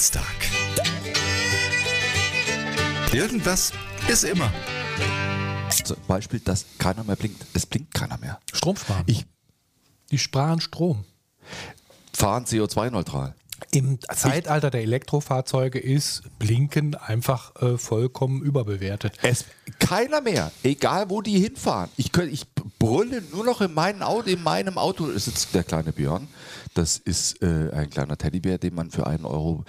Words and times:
Dienstag. 0.00 0.24
Irgendwas 3.12 3.70
ist 4.08 4.24
immer. 4.24 4.50
Zum 5.84 5.98
Beispiel, 6.08 6.40
dass 6.40 6.64
keiner 6.78 7.04
mehr 7.04 7.16
blinkt. 7.16 7.44
Es 7.52 7.66
blinkt 7.66 7.92
keiner 7.92 8.16
mehr. 8.16 8.40
Strom 8.50 8.76
sparen. 8.76 9.04
Ich 9.04 9.26
Die 10.10 10.16
sparen 10.16 10.62
Strom. 10.62 11.04
fahre 12.14 12.44
CO2-neutral. 12.44 13.34
Im 13.72 13.98
Zeitalter 14.00 14.70
der 14.70 14.80
Elektrofahrzeuge 14.80 15.78
ist 15.78 16.22
Blinken 16.38 16.94
einfach 16.94 17.54
äh, 17.60 17.76
vollkommen 17.76 18.40
überbewertet. 18.40 19.18
Es, 19.20 19.44
keiner 19.78 20.22
mehr, 20.22 20.50
egal 20.62 21.10
wo 21.10 21.20
die 21.20 21.38
hinfahren. 21.38 21.90
Ich, 21.98 22.10
könnt, 22.10 22.32
ich 22.32 22.46
brülle 22.78 23.22
nur 23.32 23.44
noch 23.44 23.60
in, 23.60 23.74
meinem 23.74 24.02
Auto, 24.02 24.28
in 24.28 24.42
meinem 24.42 24.78
Auto 24.78 25.06
sitzt 25.16 25.54
der 25.54 25.62
kleine 25.62 25.92
Björn. 25.92 26.26
Das 26.74 26.98
ist 26.98 27.42
äh, 27.42 27.70
ein 27.72 27.90
kleiner 27.90 28.16
Teddybär, 28.16 28.58
den 28.58 28.74
man 28.74 28.90
für 28.90 29.06
einen 29.06 29.24
Euro 29.24 29.64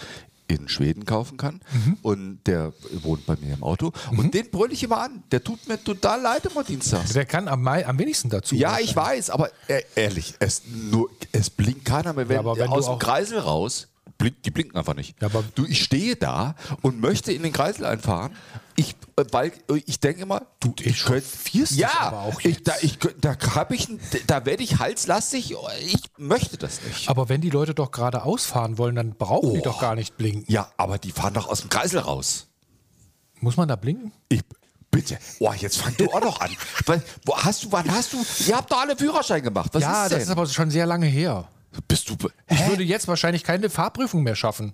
in 0.56 0.68
Schweden 0.68 1.06
kaufen 1.06 1.38
kann. 1.38 1.62
Und 2.02 2.40
der 2.46 2.74
wohnt 3.02 3.26
bei 3.26 3.36
mir 3.38 3.54
im 3.54 3.64
Auto. 3.64 3.92
Und 4.16 4.34
den 4.34 4.50
brülle 4.50 4.74
ich 4.74 4.84
immer 4.84 5.02
an. 5.02 5.24
Der 5.32 5.44
tut 5.44 5.68
mir 5.68 5.82
total 5.84 6.22
leid 6.22 6.46
immer 6.46 6.64
dienstags. 6.64 7.14
Der 7.14 7.26
kann 7.26 7.48
am, 7.48 7.68
am 7.68 8.00
wenigsten 8.00 8.30
dazu. 8.30 8.56
Ja, 8.56 8.80
ich 8.80 8.96
weiß, 8.96 9.30
aber 9.30 9.50
äh, 9.68 9.82
ehrlich, 9.96 10.36
es, 10.40 10.64
nur, 10.66 11.10
es 11.32 11.50
blinkt 11.50 11.86
keiner 11.86 12.14
mehr. 12.14 12.28
Wenn, 12.28 12.36
Ja, 12.36 12.40
aber 12.42 12.58
wenn 12.58 12.68
du 12.68 12.74
aus 12.74 12.88
dem 12.88 13.00
Kreisel 13.00 13.40
raus, 13.40 13.88
blinkt, 14.22 14.46
die 14.46 14.52
blinken 14.52 14.78
einfach 14.78 14.96
nicht. 14.96 15.22
Ja, 15.22 15.28
aber- 15.28 15.44
du, 15.56 15.66
ich 15.66 15.84
stehe 15.84 16.16
da 16.16 16.56
und 16.82 17.02
möchte 17.02 17.32
in 17.34 17.44
den 17.44 17.52
Kreisel 17.52 17.86
einfahren. 17.86 18.32
Ich, 18.78 18.96
äh, 19.18 19.26
weil 19.32 19.52
äh, 19.70 19.82
ich 19.86 20.00
denke 20.00 20.22
immer, 20.22 20.44
du, 20.62 20.74
ich 20.82 21.04
könnte 21.04 21.18
echauffierst 21.26 21.72
dich 21.74 21.80
ja, 21.80 21.90
aber 22.00 22.20
auch 22.22 22.40
ich, 22.40 22.46
jetzt. 22.58 22.68
da, 22.68 22.74
ich, 22.82 22.98
da 23.20 23.36
habe 23.56 23.76
ich, 23.76 23.88
da 24.28 24.46
werde 24.46 24.64
ich 24.64 24.80
halslastig. 24.80 25.54
Ich 25.86 26.04
möchte 26.18 26.58
das 26.58 26.82
nicht. 26.84 27.10
Aber 27.10 27.28
wenn 27.28 27.42
die 27.42 27.50
Leute 27.50 27.74
doch 27.74 27.92
gerade 27.92 28.24
ausfahren 28.24 28.78
wollen, 28.78 28.96
dann 28.96 29.16
brauchen 29.16 29.54
die 29.54 29.60
Oh. 29.60 29.64
doch 29.64 29.82
gar 29.82 29.96
nicht 29.96 30.16
blinken. 30.18 30.46
Ja, 30.48 30.72
aber 30.78 30.98
die 30.98 31.12
fahren 31.12 31.34
doch 31.34 31.50
aus 31.50 31.60
dem 31.62 31.70
Kreisel 31.70 32.00
raus. 32.00 32.48
Muss 33.42 33.58
man 33.58 33.68
da 33.68 33.76
blinken? 33.76 34.14
Ich, 34.30 34.42
bitte. 34.90 35.18
Oh, 35.40 35.52
jetzt 35.52 35.78
fang 35.78 35.96
du 35.98 36.06
auch 36.12 36.22
noch 36.22 36.40
an. 36.42 36.52
Weil, 36.86 37.04
wo 37.26 37.36
hast 37.38 37.64
du, 37.64 37.72
wann 37.72 37.92
hast 37.92 38.14
du? 38.14 38.24
Ihr 38.48 38.56
habt 38.56 38.72
doch 38.72 38.80
alle 38.80 38.96
Führerschein 38.96 39.42
gemacht. 39.44 39.72
Was 39.74 39.82
ja, 39.82 40.04
ist 40.06 40.12
das 40.14 40.24
ist 40.24 40.30
aber 40.30 40.46
schon 40.48 40.70
sehr 40.72 40.86
lange 40.86 41.08
her. 41.08 41.48
Bist 41.88 42.10
du? 42.10 42.18
Ich 42.50 42.60
Hä? 42.60 42.70
würde 42.70 42.84
jetzt 42.84 43.08
wahrscheinlich 43.08 43.44
keine 43.44 43.70
Fahrprüfung 43.70 44.24
mehr 44.24 44.36
schaffen. 44.36 44.74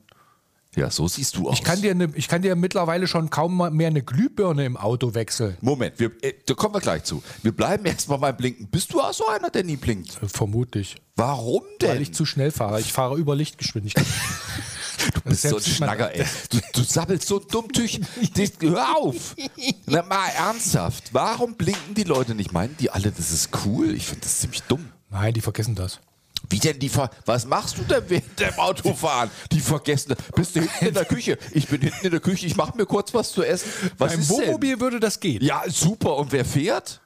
Ja, 0.75 0.91
so 0.91 1.07
siehst 1.07 1.35
du 1.35 1.49
aus. 1.49 1.57
Ich 1.57 1.63
kann 1.63 1.81
dir, 1.81 1.95
ne, 1.95 2.11
ich 2.13 2.27
kann 2.27 2.43
dir 2.43 2.55
mittlerweile 2.55 3.07
schon 3.07 3.31
kaum 3.31 3.57
mehr 3.75 3.87
eine 3.87 4.03
Glühbirne 4.03 4.63
im 4.63 4.77
Auto 4.77 5.15
wechseln. 5.15 5.57
Moment, 5.61 5.99
wir, 5.99 6.11
äh, 6.21 6.33
da 6.45 6.53
kommen 6.53 6.75
wir 6.75 6.81
gleich 6.81 7.03
zu. 7.03 7.23
Wir 7.41 7.51
bleiben 7.51 7.85
erstmal 7.85 8.19
beim 8.19 8.37
Blinken. 8.37 8.67
Bist 8.67 8.93
du 8.93 9.01
auch 9.01 9.13
so 9.13 9.27
einer, 9.27 9.49
der 9.49 9.63
nie 9.63 9.77
blinkt? 9.77 10.21
Äh, 10.21 10.27
Vermutlich. 10.27 10.97
Warum 11.15 11.63
denn? 11.81 11.89
Weil 11.89 12.01
ich 12.03 12.13
zu 12.13 12.25
schnell 12.25 12.51
fahre. 12.51 12.79
Ich 12.79 12.93
fahre 12.93 13.17
über 13.17 13.35
Lichtgeschwindigkeit. 13.35 14.05
du 15.15 15.21
bist 15.21 15.41
so 15.43 15.57
ein 15.57 15.63
Schnacker, 15.63 16.13
ey. 16.13 16.25
Du, 16.51 16.59
du 16.73 16.83
sabbelst 16.83 17.27
so 17.27 17.39
dumm 17.39 17.69
durch. 17.69 17.99
Hör 18.61 18.97
auf! 18.97 19.35
Na, 19.87 20.03
mal 20.03 20.29
ernsthaft. 20.37 21.11
Warum 21.11 21.55
blinken 21.55 21.95
die 21.95 22.03
Leute 22.03 22.35
nicht? 22.35 22.51
Meinen 22.53 22.77
die 22.77 22.91
alle, 22.91 23.11
das 23.11 23.31
ist 23.31 23.49
cool? 23.65 23.95
Ich 23.95 24.05
finde 24.05 24.21
das 24.21 24.41
ziemlich 24.41 24.61
dumm. 24.63 24.89
Nein, 25.09 25.33
die 25.33 25.41
vergessen 25.41 25.73
das. 25.73 26.01
Wie 26.49 26.59
denn 26.59 26.79
die 26.79 26.89
ver 26.89 27.09
Was 27.25 27.45
machst 27.45 27.77
du 27.77 27.83
denn 27.83 28.03
während 28.07 28.39
dem 28.39 28.53
Autofahren? 28.57 29.29
Die 29.51 29.59
vergessen. 29.59 30.15
Bist 30.35 30.55
du 30.55 30.61
hinten 30.61 30.85
in 30.87 30.93
der 30.93 31.05
Küche? 31.05 31.37
Ich 31.51 31.67
bin 31.67 31.81
hinten 31.81 32.05
in 32.05 32.11
der 32.11 32.19
Küche. 32.19 32.45
Ich 32.45 32.55
mache 32.55 32.77
mir 32.77 32.85
kurz 32.85 33.13
was 33.13 33.31
zu 33.31 33.43
essen. 33.43 33.69
Was 33.97 34.11
Beim 34.11 34.21
ist 34.21 34.31
denn? 34.31 34.37
Wohnmobil 34.37 34.79
würde 34.79 34.99
das 34.99 35.19
gehen. 35.19 35.43
Ja, 35.43 35.63
super. 35.67 36.17
Und 36.17 36.31
wer 36.31 36.45
fährt? 36.45 37.01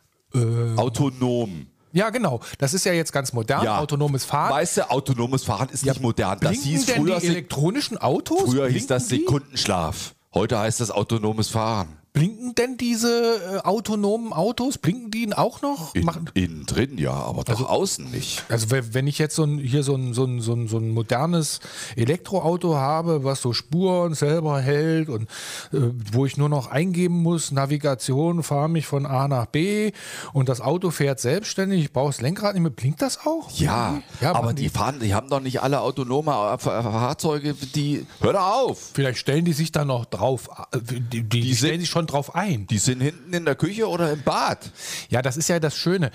Autonom. 0.77 1.67
Ja, 1.93 2.09
genau. 2.09 2.39
Das 2.57 2.73
ist 2.73 2.85
ja 2.85 2.93
jetzt 2.93 3.11
ganz 3.11 3.33
modern. 3.33 3.67
Autonomes 3.67 4.23
Fahren. 4.23 4.53
Weißt 4.53 4.77
du, 4.77 4.89
autonomes 4.89 5.43
Fahren 5.43 5.69
ist 5.69 5.85
nicht 5.85 6.01
modern. 6.01 6.39
Das 6.39 6.59
hieß 6.59 6.85
denn 6.85 7.03
früher, 7.03 7.19
die 7.19 7.27
elektronischen 7.27 7.97
Autos? 7.97 8.49
früher 8.49 8.69
hieß 8.69 8.87
das 8.87 9.07
die? 9.07 9.19
Sekundenschlaf. 9.19 10.15
Heute 10.33 10.57
heißt 10.59 10.79
das 10.79 10.91
autonomes 10.91 11.49
Fahren. 11.49 11.97
Blinken 12.13 12.53
denn 12.55 12.75
diese 12.75 13.35
äh, 13.35 13.57
autonomen 13.59 14.33
Autos? 14.33 14.77
Blinken 14.77 15.11
die 15.11 15.33
auch 15.33 15.61
noch? 15.61 15.95
In, 15.95 16.03
Machen- 16.03 16.29
innen 16.33 16.65
drin 16.65 16.97
ja, 16.97 17.13
aber 17.13 17.43
doch 17.45 17.69
außen 17.69 18.11
nicht. 18.11 18.43
Also 18.49 18.69
we- 18.69 18.93
wenn 18.93 19.07
ich 19.07 19.17
jetzt 19.17 19.35
so 19.35 19.43
ein, 19.43 19.59
hier 19.59 19.83
so 19.83 19.95
ein, 19.95 20.13
so, 20.13 20.25
ein, 20.25 20.41
so, 20.41 20.53
ein, 20.53 20.67
so 20.67 20.77
ein 20.77 20.89
modernes 20.89 21.61
Elektroauto 21.95 22.75
habe, 22.75 23.23
was 23.23 23.41
so 23.41 23.53
Spuren 23.53 24.13
selber 24.13 24.59
hält 24.59 25.07
und 25.07 25.23
äh, 25.71 25.77
wo 26.11 26.25
ich 26.25 26.35
nur 26.35 26.49
noch 26.49 26.67
eingeben 26.67 27.21
muss, 27.21 27.51
Navigation, 27.51 28.43
fahre 28.43 28.67
mich 28.67 28.87
von 28.87 29.05
A 29.05 29.29
nach 29.29 29.45
B 29.45 29.91
und 30.33 30.49
das 30.49 30.59
Auto 30.59 30.89
fährt 30.91 31.21
selbstständig, 31.21 31.81
ich 31.85 31.93
brauche 31.93 32.07
das 32.09 32.19
Lenkrad 32.19 32.55
nicht 32.55 32.63
mehr, 32.63 32.71
blinkt 32.71 33.01
das 33.01 33.25
auch? 33.25 33.49
Ja, 33.51 34.01
Ja, 34.19 34.33
aber 34.35 34.53
die 34.53 34.63
die- 34.63 34.69
fahren, 34.69 34.99
die 34.99 35.13
haben 35.13 35.29
doch 35.29 35.39
nicht 35.39 35.61
alle 35.61 35.79
autonome 35.79 36.31
Fa- 36.31 36.57
Fahrzeuge, 36.59 37.53
die. 37.75 38.05
Hör 38.19 38.33
doch 38.33 38.41
auf! 38.51 38.91
Vielleicht 38.93 39.19
stellen 39.19 39.45
die 39.45 39.53
sich 39.53 39.71
da 39.71 39.85
noch 39.85 40.03
drauf, 40.05 40.49
äh, 40.73 40.79
die, 40.81 41.23
die, 41.23 41.41
die 41.41 41.55
stellen 41.55 41.79
sich 41.79 41.89
schon 41.89 42.00
drauf 42.07 42.35
ein. 42.35 42.67
Die 42.67 42.77
sind 42.77 43.01
hinten 43.01 43.33
in 43.33 43.45
der 43.45 43.55
Küche 43.55 43.87
oder 43.87 44.11
im 44.11 44.21
Bad. 44.23 44.71
Ja, 45.09 45.21
das 45.21 45.37
ist 45.37 45.49
ja 45.49 45.59
das 45.59 45.75
Schöne. 45.75 46.11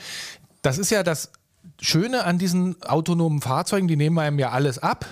Das 0.62 0.78
ist 0.78 0.90
ja 0.90 1.02
das 1.02 1.30
Schöne 1.80 2.24
an 2.24 2.38
diesen 2.38 2.82
autonomen 2.82 3.40
Fahrzeugen, 3.40 3.88
die 3.88 3.96
nehmen 3.96 4.18
einem 4.18 4.38
ja 4.38 4.50
alles 4.50 4.78
ab. 4.78 5.06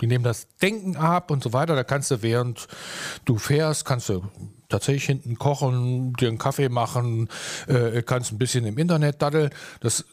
Die 0.00 0.06
nehmen 0.06 0.24
das 0.24 0.46
Denken 0.62 0.96
ab 0.96 1.30
und 1.30 1.42
so 1.42 1.52
weiter. 1.52 1.74
Da 1.76 1.84
kannst 1.84 2.10
du, 2.10 2.22
während 2.22 2.68
du 3.24 3.36
fährst, 3.36 3.84
kannst 3.84 4.08
du 4.08 4.22
tatsächlich 4.68 5.04
hinten 5.04 5.38
kochen, 5.38 6.14
dir 6.14 6.28
einen 6.28 6.38
Kaffee 6.38 6.68
machen, 6.68 7.28
äh, 7.66 8.02
kannst 8.02 8.32
ein 8.32 8.38
bisschen 8.38 8.64
im 8.64 8.78
Internet 8.78 9.20
daddeln. 9.20 9.50
Das, 9.80 10.04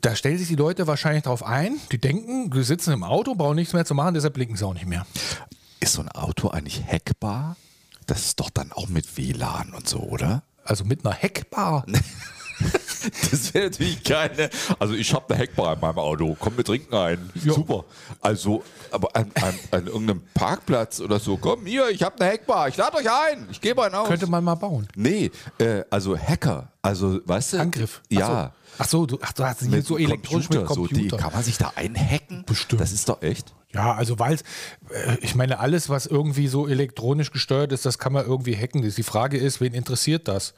da 0.00 0.14
stellen 0.14 0.38
sich 0.38 0.48
die 0.48 0.56
Leute 0.56 0.86
wahrscheinlich 0.86 1.24
drauf 1.24 1.44
ein. 1.44 1.76
Die 1.90 1.98
denken, 1.98 2.50
die 2.50 2.62
sitzen 2.62 2.92
im 2.92 3.02
Auto, 3.02 3.34
brauchen 3.34 3.56
nichts 3.56 3.72
mehr 3.72 3.84
zu 3.84 3.94
machen, 3.94 4.14
deshalb 4.14 4.34
blinken 4.34 4.56
sie 4.56 4.66
auch 4.66 4.74
nicht 4.74 4.86
mehr. 4.86 5.06
Ist 5.80 5.94
so 5.94 6.02
ein 6.02 6.08
Auto 6.08 6.48
eigentlich 6.48 6.82
hackbar? 6.86 7.56
Das 8.06 8.26
ist 8.26 8.40
doch 8.40 8.50
dann 8.50 8.72
auch 8.72 8.88
mit 8.88 9.16
WLAN 9.16 9.72
und 9.74 9.88
so, 9.88 9.98
oder? 10.00 10.42
Also 10.64 10.84
mit 10.84 11.04
einer 11.04 11.14
Heckbar. 11.14 11.84
Das 13.30 13.52
wäre 13.52 13.66
natürlich 13.66 14.02
keine. 14.04 14.48
Also 14.78 14.94
ich 14.94 15.12
habe 15.12 15.28
eine 15.28 15.38
Heckbar 15.42 15.74
in 15.74 15.80
meinem 15.80 15.98
Auto. 15.98 16.36
Komm, 16.38 16.56
wir 16.56 16.64
trinken 16.64 16.94
ein. 16.94 17.30
Ja. 17.42 17.52
Super. 17.52 17.84
Also, 18.20 18.62
aber 18.90 19.14
an, 19.14 19.30
an, 19.42 19.54
an 19.72 19.86
irgendeinem 19.88 20.22
Parkplatz 20.34 21.00
oder 21.00 21.18
so. 21.18 21.36
Komm 21.36 21.66
hier, 21.66 21.90
ich 21.90 22.02
habe 22.02 22.18
eine 22.20 22.30
Heckbar. 22.30 22.68
Ich 22.68 22.76
lade 22.76 22.96
euch 22.96 23.10
ein. 23.10 23.46
Ich 23.50 23.60
gebe 23.60 23.82
einen 23.84 23.94
aus. 23.94 24.08
Könnte 24.08 24.26
man 24.26 24.42
mal 24.44 24.54
bauen. 24.54 24.88
nee, 24.94 25.30
äh, 25.58 25.82
also 25.90 26.16
Hacker. 26.16 26.68
Also, 26.80 27.20
weißt 27.26 27.54
du? 27.54 27.60
Angriff. 27.60 28.00
Ja. 28.08 28.52
Ach 28.78 28.88
so, 28.88 29.04
du, 29.04 29.18
ach, 29.20 29.32
du 29.32 29.44
hast 29.44 29.60
hier 29.60 29.68
Mit 29.70 29.84
so 29.86 29.98
elektronisch 29.98 30.48
mit 30.48 30.66
So, 30.68 30.86
die, 30.86 30.94
Computer. 30.94 31.16
kann 31.18 31.32
man 31.32 31.42
sich 31.42 31.58
da 31.58 31.72
einhacken? 31.76 32.44
Bestimmt. 32.46 32.80
Das 32.80 32.92
ist 32.92 33.08
doch 33.08 33.20
echt. 33.20 33.52
Ja, 33.74 33.92
also 33.92 34.18
weil 34.18 34.34
äh, 34.34 35.16
ich 35.20 35.34
meine, 35.34 35.58
alles, 35.58 35.88
was 35.88 36.06
irgendwie 36.06 36.46
so 36.46 36.68
elektronisch 36.68 37.32
gesteuert 37.32 37.72
ist, 37.72 37.84
das 37.84 37.98
kann 37.98 38.12
man 38.12 38.24
irgendwie 38.24 38.56
hacken. 38.56 38.82
Die 38.82 39.02
Frage 39.02 39.36
ist, 39.36 39.60
wen 39.60 39.74
interessiert 39.74 40.28
das? 40.28 40.54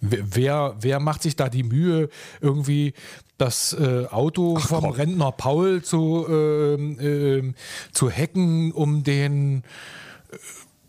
Wer, 0.00 0.76
wer, 0.80 1.00
macht 1.00 1.22
sich 1.22 1.34
da 1.34 1.48
die 1.48 1.62
Mühe, 1.62 2.10
irgendwie 2.40 2.92
das 3.38 3.72
äh, 3.72 4.06
Auto 4.06 4.56
vom 4.56 4.82
komm. 4.82 4.90
Rentner 4.92 5.32
Paul 5.32 5.82
zu, 5.82 6.26
ähm, 6.28 7.54
zu 7.92 8.10
hacken, 8.10 8.72
um 8.72 9.04
den 9.04 9.62
äh, 10.30 10.36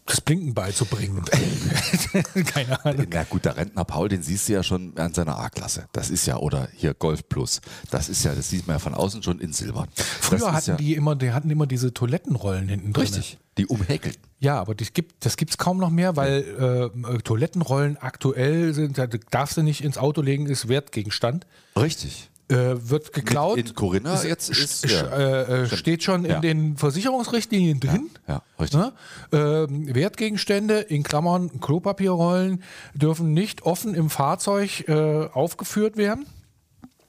das 0.09 0.21
Blinken 0.21 0.53
beizubringen? 0.53 1.23
Keine 2.45 2.83
Ahnung. 2.83 3.07
Na 3.11 3.23
gut, 3.23 3.45
der 3.45 3.57
Rentner 3.57 3.85
Paul, 3.85 4.09
den 4.09 4.23
siehst 4.23 4.49
du 4.49 4.53
ja 4.53 4.63
schon 4.63 4.97
an 4.97 5.13
seiner 5.13 5.37
A-Klasse. 5.37 5.87
Das 5.91 6.09
ist 6.09 6.25
ja, 6.25 6.37
oder 6.37 6.67
hier 6.75 6.93
Golf 6.93 7.27
Plus. 7.29 7.61
Das 7.91 8.09
ist 8.09 8.23
ja, 8.23 8.33
das 8.33 8.49
sieht 8.49 8.67
man 8.67 8.75
ja 8.75 8.79
von 8.79 8.93
außen 8.93 9.21
schon 9.23 9.39
in 9.39 9.53
Silber. 9.53 9.87
Früher 9.95 10.39
das 10.39 10.51
hatten 10.51 10.69
ja, 10.71 10.77
die 10.77 10.95
immer, 10.95 11.15
die 11.15 11.31
hatten 11.31 11.49
immer 11.49 11.67
diese 11.67 11.93
Toilettenrollen 11.93 12.67
hinten 12.67 12.93
drin. 12.93 13.03
Richtig. 13.03 13.37
Die 13.57 13.67
umhäkelten. 13.67 14.21
Ja, 14.39 14.59
aber 14.59 14.73
das 14.73 14.93
gibt 14.93 15.25
das 15.25 15.35
gibt's 15.35 15.57
kaum 15.57 15.77
noch 15.77 15.89
mehr, 15.89 16.15
weil 16.15 16.91
äh, 17.05 17.15
äh, 17.15 17.17
Toilettenrollen 17.19 17.97
aktuell 17.97 18.73
sind, 18.73 18.97
da 18.97 19.05
darfst 19.07 19.57
du 19.57 19.63
nicht 19.63 19.83
ins 19.83 19.97
Auto 19.97 20.21
legen, 20.21 20.47
ist 20.47 20.69
Wertgegenstand. 20.69 21.45
Richtig. 21.75 22.28
Äh, 22.51 22.89
wird 22.89 23.13
geklaut. 23.13 23.59
in 23.59 23.75
Corinna 23.75 24.15
Ist- 24.15 24.23
jetzt 24.23 24.49
ist- 24.49 24.85
sch- 24.85 24.91
ja. 24.91 25.07
äh, 25.15 25.61
äh, 25.63 25.67
steht 25.67 26.01
schon 26.03 26.25
in 26.25 26.31
Ja. 26.31 26.39
den 26.39 26.77
Versicherungsrichtlinien 26.77 27.79
drin. 27.79 28.09
Ja, 28.27 28.41
richtig. 28.59 28.79
Ne? 28.79 28.91
Ähm, 29.31 29.93
Wertgegenstände 29.93 30.79
in 30.79 31.03
Klammern 31.03 31.61
Klopapierrollen 31.61 32.63
dürfen 32.95 33.33
nicht 33.33 33.61
offen 33.63 33.93
im 33.93 34.09
Fahrzeug 34.09 34.87
äh, 34.89 35.27
aufgeführt 35.31 35.95
werden, 35.95 36.25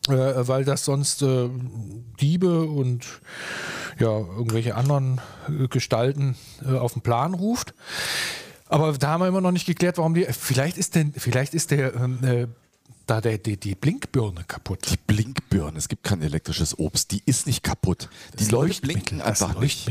äh, 0.09 0.13
weil 0.13 0.67
das 0.67 0.85
sonst 0.85 1.23
äh, 1.23 1.49
Diebe 2.21 2.63
und 2.65 3.07
ja, 3.99 4.11
irgendwelche 4.19 4.75
anderen 4.75 5.23
äh, 5.49 5.69
Gestalten 5.69 6.37
äh, 6.67 6.77
auf 6.77 6.93
den 6.93 7.01
Plan 7.03 7.33
ruft. 7.33 7.73
Aber 8.69 8.93
da 8.93 9.09
haben 9.09 9.21
wir 9.23 9.29
immer 9.29 9.41
noch 9.41 9.53
nicht 9.53 9.67
geklärt, 9.67 9.97
warum 9.97 10.13
die. 10.15 10.27
Vielleicht 10.31 10.77
ist 10.77 10.95
denn, 10.95 11.13
vielleicht 11.17 11.55
ist 11.55 11.71
der 11.71 11.95
ähm, 11.95 12.19
äh, 12.23 12.47
da 13.07 13.21
der, 13.21 13.39
die, 13.39 13.57
die 13.57 13.75
Blinkbirne 13.75 14.45
kaputt. 14.45 14.91
Die 14.91 14.97
Blinkbirne, 14.97 15.79
es 15.79 15.89
gibt 15.89 16.05
kein 16.05 16.23
elektrisches 16.23 16.79
Obst, 16.79 17.11
die 17.11 17.23
ist 17.27 17.47
nicht 17.47 17.63
kaputt. 17.63 18.09
Die 18.39 18.47
Leute 18.47 18.81
blinken 18.81 19.19
das 19.19 19.43
einfach 19.43 19.61
nicht. 19.61 19.91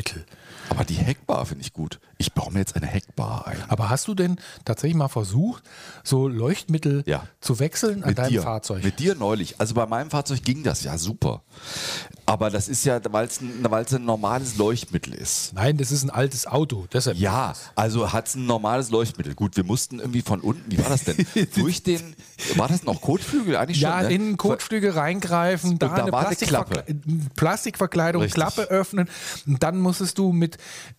Aber 0.69 0.85
die 0.85 0.95
Heckbar 0.95 1.45
finde 1.45 1.63
ich 1.63 1.73
gut. 1.73 1.99
Ich 2.21 2.33
baue 2.33 2.51
mir 2.51 2.59
jetzt 2.59 2.75
eine 2.75 2.85
Heckbar 2.85 3.47
ein. 3.47 3.57
Aber 3.69 3.89
hast 3.89 4.05
du 4.09 4.13
denn 4.13 4.39
tatsächlich 4.65 4.97
mal 4.97 5.07
versucht, 5.07 5.63
so 6.03 6.27
Leuchtmittel 6.27 7.03
Ja. 7.05 7.23
zu 7.39 7.59
wechseln 7.59 8.03
an 8.03 8.09
Mit 8.09 8.17
deinem 8.17 8.29
dir. 8.31 8.41
Fahrzeug? 8.41 8.83
Mit 8.83 8.99
dir 8.99 9.15
neulich. 9.15 9.55
Also 9.59 9.73
bei 9.73 9.85
meinem 9.85 10.09
Fahrzeug 10.09 10.43
ging 10.43 10.61
das 10.63 10.83
ja 10.83 10.97
super. 10.97 11.43
Aber 12.25 12.49
das 12.49 12.67
ist 12.67 12.83
ja, 12.85 12.99
weil 13.11 13.25
es 13.27 13.39
ein, 13.41 13.65
ein 13.65 14.05
normales 14.05 14.57
Leuchtmittel 14.57 15.13
ist. 15.13 15.53
Nein, 15.53 15.77
das 15.77 15.93
ist 15.93 16.03
ein 16.03 16.09
altes 16.09 16.45
Auto. 16.45 16.87
Deshalb 16.91 17.17
Ja, 17.17 17.53
also 17.75 18.11
hat 18.11 18.27
es 18.27 18.35
ein 18.35 18.45
normales 18.45 18.91
Leuchtmittel. 18.91 19.33
Gut, 19.33 19.55
wir 19.55 19.63
mussten 19.63 19.99
irgendwie 19.99 20.21
von 20.21 20.41
unten, 20.41 20.69
wie 20.69 20.77
war 20.77 20.89
das 20.89 21.05
denn? 21.05 21.25
Durch 21.55 21.83
den, 21.83 22.15
war 22.55 22.67
das 22.67 22.83
noch 22.83 22.99
Kotflügel 23.01 23.55
eigentlich 23.55 23.79
Ja, 23.79 23.99
schon? 23.99 24.07
ne? 24.09 24.13
in 24.13 24.21
den 24.25 24.37
Kotflügel 24.37 24.91
reingreifen, 24.91 25.79
da, 25.79 25.87
da 25.87 25.93
eine 26.03 26.11
Plastikverkle 26.11 26.83
Plastikverkleidung, 27.35 28.23
Richtig. 28.23 28.35
Klappe 28.35 28.63
öffnen 28.69 29.09
und 29.47 29.63
dann 29.63 29.79
musstest 29.79 30.17
du 30.17 30.33
mit, 30.33 30.57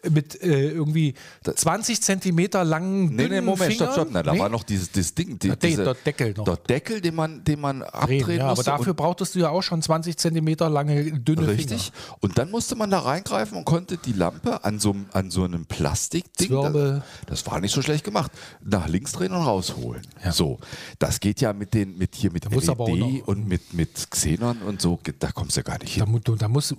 mit 0.08 0.40
äh, 0.42 0.70
irgendwie 0.70 1.09
20 1.44 2.00
Zentimeter 2.02 2.64
langen 2.64 3.06
Nee, 3.06 3.10
nee, 3.22 3.28
dünnen 3.28 3.44
Moment, 3.44 3.72
stopp, 3.74 3.92
stopp. 3.92 4.06
Fingern. 4.08 4.12
Na, 4.12 4.22
da 4.22 4.32
Nee? 4.32 4.38
war 4.40 4.48
noch 4.48 4.62
dieses, 4.62 4.90
dieses 4.90 5.14
Ding. 5.14 5.38
Die, 5.38 5.48
Der- 5.48 5.56
diese, 5.56 5.84
der 5.84 5.94
Deckel 5.94 6.34
noch. 6.36 6.44
Der 6.44 6.56
Deckel, 6.56 7.00
den 7.00 7.14
man, 7.14 7.44
den 7.44 7.60
man 7.60 7.80
Drehen, 7.80 7.92
abdrehen 7.94 8.38
ja, 8.38 8.46
aber 8.48 8.62
dafür 8.62 8.94
brauchtest 8.94 9.34
du 9.34 9.40
ja 9.40 9.50
auch 9.50 9.62
schon 9.62 9.82
20 9.82 10.16
Zentimeter 10.16 10.68
lange 10.68 11.12
dünne 11.20 11.48
Richtig. 11.48 11.92
Und 12.20 12.38
dann 12.38 12.50
musste 12.50 12.76
man 12.76 12.90
da 12.90 13.00
reingreifen 13.00 13.56
und 13.58 13.64
konnte 13.64 13.96
die 13.96 14.12
Lampe 14.12 14.64
an 14.64 14.78
so, 14.78 14.92
einem- 14.92 15.06
an 15.12 15.30
so 15.30 15.44
einem 15.44 15.66
Plastikding, 15.66 16.48
Zwirbel. 16.48 17.02
das, 17.26 17.46
war 17.46 17.60
nicht 17.60 17.74
so 17.74 17.82
schlecht 17.82 18.04
gemacht, 18.04 18.30
nach 18.62 18.88
links 18.88 19.12
drehen 19.12 19.32
und 19.32 19.42
rausholen. 19.42 20.02
So, 20.30 20.58
das 20.98 21.20
geht 21.20 21.40
ja 21.40 21.52
mit 21.52 21.74
den 21.74 21.96
mit 21.98 22.14
hier 22.14 22.30
mit 22.32 22.46
auch 22.46 22.50
LED 22.52 23.22
und 23.26 23.46
mit 23.48 23.74
mit 23.74 24.10
Xenon 24.10 24.58
und 24.62 24.80
so, 24.80 24.98
da 25.18 25.32
kommst 25.32 25.56
du 25.56 25.62
gar 25.62 25.78
nicht 25.78 26.00
Da, 26.00 26.04
hin. 26.06 26.20
du, 26.24 26.36
da 26.36 26.48
musst 26.48 26.70
ja 26.72 26.76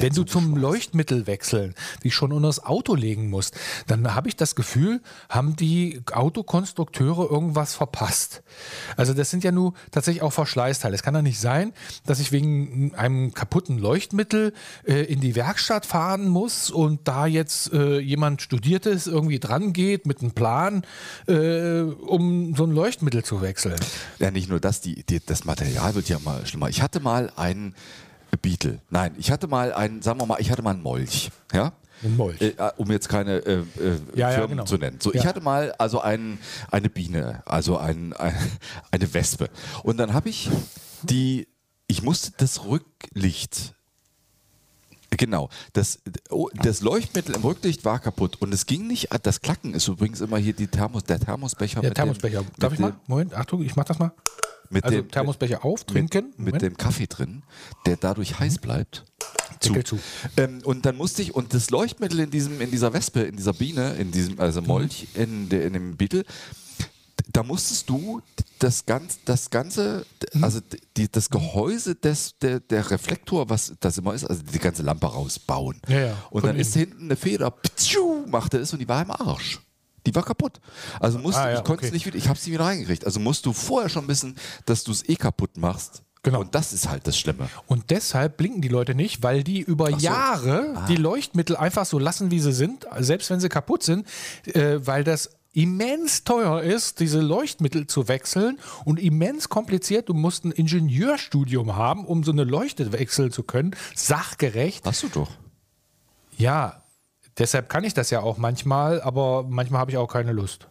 wenn 0.00 0.12
du 0.12 0.24
zum 0.24 0.56
Leuchtmittel 0.56 1.26
wechseln, 1.26 1.74
die 2.02 2.10
schon 2.10 2.32
unter 2.32 2.48
das 2.48 2.64
Auto 2.64 2.94
legen 2.94 3.23
musst, 3.30 3.56
dann 3.86 4.14
habe 4.14 4.28
ich 4.28 4.36
das 4.36 4.54
Gefühl, 4.54 5.00
haben 5.28 5.56
die 5.56 6.02
Autokonstrukteure 6.12 7.30
irgendwas 7.30 7.74
verpasst. 7.74 8.42
Also 8.96 9.14
das 9.14 9.30
sind 9.30 9.44
ja 9.44 9.52
nur 9.52 9.74
tatsächlich 9.90 10.22
auch 10.22 10.32
Verschleißteile. 10.32 10.94
Es 10.94 11.02
kann 11.02 11.14
ja 11.14 11.22
nicht 11.22 11.40
sein, 11.40 11.72
dass 12.06 12.20
ich 12.20 12.32
wegen 12.32 12.94
einem 12.94 13.34
kaputten 13.34 13.78
Leuchtmittel 13.78 14.52
äh, 14.86 15.02
in 15.04 15.20
die 15.20 15.34
Werkstatt 15.34 15.86
fahren 15.86 16.28
muss 16.28 16.70
und 16.70 17.06
da 17.08 17.26
jetzt 17.26 17.72
äh, 17.72 17.98
jemand 17.98 18.42
Studiertes 18.42 19.06
irgendwie 19.06 19.38
dran 19.38 19.72
geht 19.72 20.06
mit 20.06 20.20
einem 20.20 20.32
Plan, 20.32 20.84
äh, 21.26 21.80
um 21.80 22.54
so 22.54 22.64
ein 22.64 22.70
Leuchtmittel 22.70 23.24
zu 23.24 23.40
wechseln. 23.40 23.76
Ja, 24.18 24.30
nicht 24.30 24.48
nur 24.48 24.60
das, 24.60 24.80
die, 24.80 25.04
die, 25.04 25.24
das 25.24 25.44
Material 25.44 25.94
wird 25.94 26.08
ja 26.08 26.18
mal 26.18 26.46
schlimmer. 26.46 26.68
Ich 26.68 26.82
hatte 26.82 27.00
mal 27.00 27.32
einen 27.36 27.74
Beetle. 28.42 28.80
Nein, 28.90 29.14
ich 29.18 29.30
hatte 29.30 29.46
mal 29.46 29.72
einen, 29.72 30.02
sagen 30.02 30.20
wir 30.20 30.26
mal, 30.26 30.40
ich 30.40 30.50
hatte 30.50 30.62
mal 30.62 30.72
einen 30.72 30.82
Molch. 30.82 31.30
Ja? 31.52 31.72
Ein 32.04 32.16
Molch. 32.16 32.40
Äh, 32.40 32.54
um 32.76 32.90
jetzt 32.90 33.08
keine 33.08 33.38
äh, 33.38 33.52
äh, 33.54 33.64
Ja, 34.14 34.30
ja, 34.30 34.30
Firmen 34.32 34.50
genau. 34.50 34.64
zu 34.64 34.76
nennen. 34.76 34.98
So, 35.00 35.12
ich 35.14 35.22
Ja. 35.22 35.28
hatte 35.28 35.40
mal 35.40 35.72
also 35.72 36.00
ein, 36.00 36.38
eine 36.70 36.90
Biene, 36.90 37.42
also 37.46 37.78
ein, 37.78 38.12
ein, 38.12 38.34
eine 38.90 39.14
Wespe. 39.14 39.48
Und 39.82 39.96
dann 39.96 40.12
habe 40.12 40.28
ich 40.28 40.50
die, 41.02 41.48
ich 41.86 42.02
musste 42.02 42.32
das 42.36 42.64
Rücklicht 42.64 43.74
Genau, 45.16 45.48
das, 45.74 46.00
oh, 46.28 46.48
das 46.54 46.80
Leuchtmittel 46.80 47.36
im 47.36 47.42
Rücklicht 47.42 47.84
war 47.84 48.00
kaputt 48.00 48.42
und 48.42 48.52
es 48.52 48.66
ging 48.66 48.88
nicht, 48.88 49.10
das 49.22 49.40
Klacken 49.42 49.72
ist 49.72 49.86
übrigens 49.86 50.20
immer 50.20 50.38
hier 50.38 50.54
die 50.54 50.66
Thermos, 50.66 51.04
der 51.04 51.20
Thermosbecher. 51.20 51.80
Der 51.82 51.90
mit 51.90 51.96
dem- 51.96 52.02
Thermosbecher. 52.02 52.44
Darf 52.58 52.72
ich 52.72 52.80
mal? 52.80 52.94
Moment, 53.06 53.32
Achtung, 53.32 53.62
ich 53.62 53.76
mach 53.76 53.84
das 53.84 54.00
mal. 54.00 54.10
Mit 54.70 54.82
Also 54.82 54.96
dem, 54.96 55.08
Thermosbecher 55.12 55.64
auf, 55.64 55.84
trinken. 55.84 56.34
mit, 56.36 56.54
mit 56.54 56.62
dem 56.62 56.76
Kaffee 56.76 57.06
drin, 57.06 57.44
der 57.86 57.96
dadurch 57.96 58.40
heiß 58.40 58.58
bleibt. 58.58 59.04
Deckel 59.62 59.84
zu. 59.84 59.98
Ähm, 60.36 60.60
und 60.64 60.84
dann 60.86 60.96
musste 60.96 61.22
ich, 61.22 61.34
und 61.34 61.54
das 61.54 61.70
Leuchtmittel 61.70 62.20
in 62.20 62.30
diesem, 62.30 62.60
in 62.60 62.70
dieser 62.70 62.92
Wespe, 62.92 63.20
in 63.22 63.36
dieser 63.36 63.52
Biene, 63.52 63.94
in 63.94 64.10
diesem, 64.10 64.40
also 64.40 64.60
Mhm. 64.60 64.66
Molch, 64.66 65.06
in, 65.14 65.48
der, 65.48 65.66
in 65.66 65.72
dem 65.74 65.96
Beetle, 65.96 66.24
da 67.32 67.42
musstest 67.42 67.88
du 67.88 68.20
das, 68.58 68.86
ganz, 68.86 69.18
das 69.24 69.50
ganze, 69.50 70.04
Mhm. 70.34 70.44
also 70.44 70.60
die, 70.96 71.10
das 71.10 71.28
Gehäuse 71.30 71.94
des, 71.94 72.34
der, 72.40 72.60
der 72.60 72.90
Reflektor, 72.90 73.48
was 73.48 73.72
das 73.80 73.98
immer 73.98 74.14
ist, 74.14 74.24
also 74.24 74.42
die 74.42 74.58
ganze 74.58 74.82
Lampe 74.82 75.06
rausbauen. 75.06 75.80
Ja, 75.88 75.98
ja, 76.06 76.16
Und 76.30 76.44
dann 76.44 76.56
ist 76.56 76.74
hinten 76.74 77.04
eine 77.04 77.16
Feder, 77.16 77.50
ptschuh, 77.50 78.26
machte 78.26 78.58
es 78.58 78.72
und 78.72 78.78
die 78.78 78.88
war 78.88 79.02
im 79.02 79.10
Arsch. 79.10 79.60
Die 80.06 80.14
war 80.14 80.22
kaputt. 80.22 80.60
Also 81.00 81.18
musste, 81.18 81.40
Ah, 81.40 81.50
ja, 81.50 81.58
ich 81.58 81.64
konnte 81.64 81.84
es 81.84 81.88
okay. 81.88 81.94
nicht 81.94 82.06
wieder, 82.06 82.16
ich 82.18 82.28
habe 82.28 82.38
sie 82.38 82.52
wieder 82.52 82.64
reingekriegt. 82.66 83.06
Also 83.06 83.20
musst 83.20 83.46
du 83.46 83.54
vorher 83.54 83.88
schon 83.88 84.06
wissen, 84.06 84.36
dass 84.66 84.84
du 84.84 84.92
es 84.92 85.08
eh 85.08 85.16
kaputt 85.16 85.56
machst. 85.56 86.02
Genau. 86.24 86.40
Und 86.40 86.54
das 86.54 86.72
ist 86.72 86.88
halt 86.88 87.06
das 87.06 87.16
Schlimme. 87.16 87.48
Und 87.66 87.90
deshalb 87.90 88.38
blinken 88.38 88.62
die 88.62 88.68
Leute 88.68 88.94
nicht, 88.94 89.22
weil 89.22 89.44
die 89.44 89.60
über 89.60 89.90
so. 89.90 89.96
Ah. 89.96 89.98
Jahre 89.98 90.84
die 90.88 90.96
Leuchtmittel 90.96 91.56
einfach 91.56 91.86
so 91.86 91.98
lassen, 91.98 92.30
wie 92.30 92.40
sie 92.40 92.52
sind, 92.52 92.86
selbst 92.98 93.30
wenn 93.30 93.40
sie 93.40 93.48
kaputt 93.48 93.82
sind, 93.82 94.06
äh, 94.46 94.78
weil 94.84 95.04
das 95.04 95.30
immens 95.52 96.24
teuer 96.24 96.62
ist, 96.62 96.98
diese 96.98 97.20
Leuchtmittel 97.20 97.86
zu 97.86 98.08
wechseln 98.08 98.58
und 98.84 98.98
immens 98.98 99.48
kompliziert. 99.48 100.08
Du 100.08 100.14
musst 100.14 100.44
ein 100.44 100.50
Ingenieurstudium 100.50 101.76
haben, 101.76 102.06
um 102.06 102.24
so 102.24 102.32
eine 102.32 102.44
Leuchte 102.44 102.92
wechseln 102.92 103.30
zu 103.30 103.42
können, 103.44 103.76
sachgerecht. 103.94 104.84
Hast 104.84 105.04
du 105.04 105.08
doch. 105.08 105.30
Ja, 106.36 106.82
deshalb 107.38 107.68
kann 107.68 107.84
ich 107.84 107.94
das 107.94 108.10
ja 108.10 108.20
auch 108.20 108.38
manchmal, 108.38 109.00
aber 109.02 109.44
manchmal 109.44 109.80
habe 109.80 109.90
ich 109.92 109.98
auch 109.98 110.08
keine 110.08 110.32
Lust. 110.32 110.68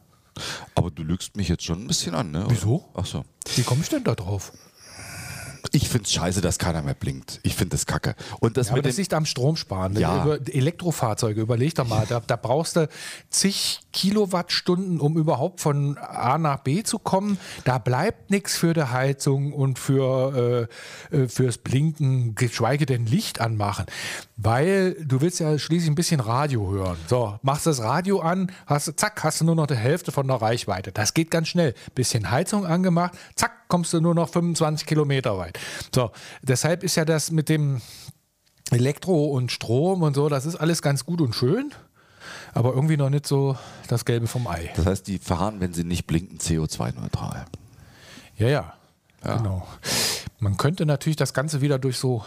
Aber 0.76 0.90
du 0.90 1.04
lügst 1.04 1.38
mich 1.38 1.48
jetzt 1.48 1.64
schon 1.64 1.84
ein 1.84 1.88
bisschen 1.88 2.16
an, 2.16 2.32
ne? 2.32 2.46
Wieso? 2.50 2.84
Ach 2.96 3.06
so. 3.06 3.24
Wie 3.56 3.62
komme 3.62 3.82
ich 3.84 3.90
denn 3.90 4.04
da 4.04 4.16
drauf? 4.16 4.52
Ich 5.72 5.88
finde 5.88 6.06
es 6.06 6.14
scheiße, 6.14 6.42
dass 6.42 6.60
keiner 6.60 6.82
mehr 6.82 6.94
blinkt. 6.94 7.40
Ich 7.44 7.56
finde 7.56 7.72
das 7.72 7.86
kacke. 7.86 8.16
Und 8.40 8.58
das 8.58 8.68
Ja, 8.68 8.74
aber 8.74 8.80
mit 8.80 8.86
das 8.88 8.98
liegt 8.98 9.14
am 9.14 9.26
Stromsparen. 9.26 9.96
Ja. 9.98 10.24
Über 10.24 10.40
Elektrofahrzeuge, 10.54 11.42
überleg 11.42 11.74
doch 11.76 11.88
mal, 11.88 12.06
da, 12.08 12.20
da 12.20 12.36
brauchst 12.36 12.76
du 12.76 12.90
zig 13.30 13.80
Kilowattstunden, 13.94 15.00
um 15.00 15.18
überhaupt 15.18 15.62
von 15.62 15.98
A 15.98 16.38
nach 16.38 16.60
B 16.60 16.84
zu 16.84 17.00
kommen. 17.00 17.38
Da 17.64 17.78
bleibt 17.78 18.30
nichts 18.30 18.58
für 18.58 18.74
die 18.74 18.84
Heizung 18.84 19.54
und 19.54 19.80
für, 19.80 20.68
äh, 21.12 21.16
äh, 21.16 21.28
fürs 21.28 21.58
Blinken, 21.58 22.36
geschweige 22.36 22.86
denn 22.86 23.06
Licht 23.06 23.40
anmachen. 23.40 23.86
Weil 24.36 24.96
du 24.96 25.22
willst 25.22 25.40
ja 25.40 25.58
schließlich 25.58 25.90
ein 25.90 25.96
bisschen 25.96 26.20
Radio 26.20 26.70
hören. 26.72 26.98
So, 27.08 27.40
machst 27.42 27.68
das 27.68 27.82
Radio 27.82 28.20
an, 28.20 28.52
hast, 28.66 29.00
zack, 29.00 29.24
hast 29.24 29.42
du 29.42 29.46
nur 29.46 29.56
noch 29.56 29.68
die 29.68 29.76
Hälfte 29.76 30.12
von 30.12 30.28
der 30.28 30.42
Reichweite. 30.42 30.92
Das 30.92 31.14
geht 31.14 31.32
ganz 31.32 31.48
schnell. 31.48 31.74
Bisschen 31.96 32.32
Heizung 32.32 32.66
angemacht, 32.66 33.14
zack, 33.36 33.52
kommst 33.74 33.92
du 33.92 34.00
nur 34.00 34.14
noch 34.14 34.30
25 34.30 34.86
Kilometer 34.86 35.36
weit. 35.40 35.58
So, 35.96 36.12
deshalb 36.44 36.84
ist 36.84 36.94
ja 36.94 37.06
das 37.06 37.32
mit 37.32 37.50
dem 37.50 37.82
Elektro 38.70 39.26
und 39.26 39.52
Strom 39.52 40.04
und 40.04 40.14
so, 40.14 40.30
das 40.30 40.46
ist 40.46 40.58
alles 40.58 40.84
ganz 40.84 41.08
gut 41.08 41.22
und 41.22 41.34
schön, 41.34 41.72
aber 42.54 42.76
irgendwie 42.76 42.98
noch 42.98 43.10
nicht 43.10 43.26
so 43.26 43.58
das 43.88 44.06
Gelbe 44.06 44.28
vom 44.28 44.46
Ei. 44.46 44.72
das 44.76 44.86
heißt, 44.86 45.08
die 45.08 45.18
fahren, 45.18 45.60
wenn 45.60 45.74
sie 45.74 45.86
nicht 45.86 46.06
blinken, 46.06 46.38
CO2-neutral. 46.38 47.46
Ja, 48.38 48.48
ja, 48.48 48.74
genau. 49.24 49.68
Man 50.38 50.58
könnte 50.58 50.86
natürlich 50.86 51.16
das 51.16 51.34
Ganze 51.34 51.62
wieder 51.62 51.80
durch 51.80 51.98
so, 51.98 52.24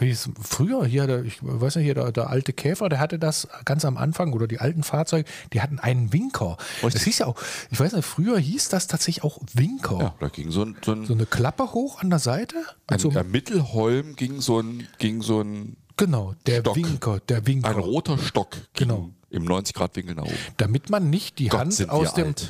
wie 0.00 0.10
es 0.10 0.28
früher 0.40 0.84
hier, 0.84 1.06
der, 1.06 1.24
ich 1.24 1.38
weiß 1.42 1.76
nicht, 1.76 1.84
hier 1.84 1.94
der, 1.94 2.12
der 2.12 2.30
alte 2.30 2.52
Käfer, 2.52 2.88
der 2.88 3.00
hatte 3.00 3.18
das 3.18 3.48
ganz 3.64 3.84
am 3.84 3.96
Anfang 3.96 4.32
oder 4.32 4.46
die 4.46 4.58
alten 4.60 4.82
Fahrzeuge, 4.82 5.28
die 5.52 5.60
hatten 5.60 5.78
einen 5.78 6.12
Winker. 6.12 6.56
Das 6.82 7.02
hieß 7.02 7.18
ja 7.18 7.26
auch, 7.26 7.36
ich 7.70 7.78
weiß 7.80 7.92
nicht, 7.92 8.04
früher 8.04 8.38
hieß 8.38 8.68
das 8.68 8.86
tatsächlich 8.86 9.24
auch 9.24 9.38
Winker. 9.54 9.98
Ja, 9.98 10.14
da 10.20 10.28
ging 10.28 10.50
so 10.50 10.64
ein, 10.64 10.76
so 10.84 10.92
ein, 10.92 11.06
So 11.06 11.14
eine 11.14 11.26
Klappe 11.26 11.72
hoch 11.72 12.00
an 12.00 12.10
der 12.10 12.18
Seite. 12.18 12.56
Ein, 12.86 12.98
so 12.98 13.10
am 13.10 13.30
Mittelholm 13.30 14.16
ging 14.16 14.40
so 14.40 14.60
ein, 14.60 14.86
ging 14.98 15.22
so 15.22 15.40
ein, 15.40 15.76
genau, 15.96 16.34
der 16.46 16.60
Stock. 16.60 16.76
Winker, 16.76 17.20
der 17.28 17.46
Winker. 17.46 17.70
ein 17.70 17.76
roter 17.78 18.18
Stock 18.18 18.56
Genau. 18.74 19.10
im 19.30 19.44
90-Grad-Winkel 19.46 20.14
nach 20.14 20.24
oben. 20.24 20.34
damit 20.58 20.90
man 20.90 21.10
nicht 21.10 21.38
die 21.38 21.48
Gott, 21.48 21.60
Hand 21.60 21.90
aus 21.90 22.14
dem 22.14 22.26
alt. 22.28 22.48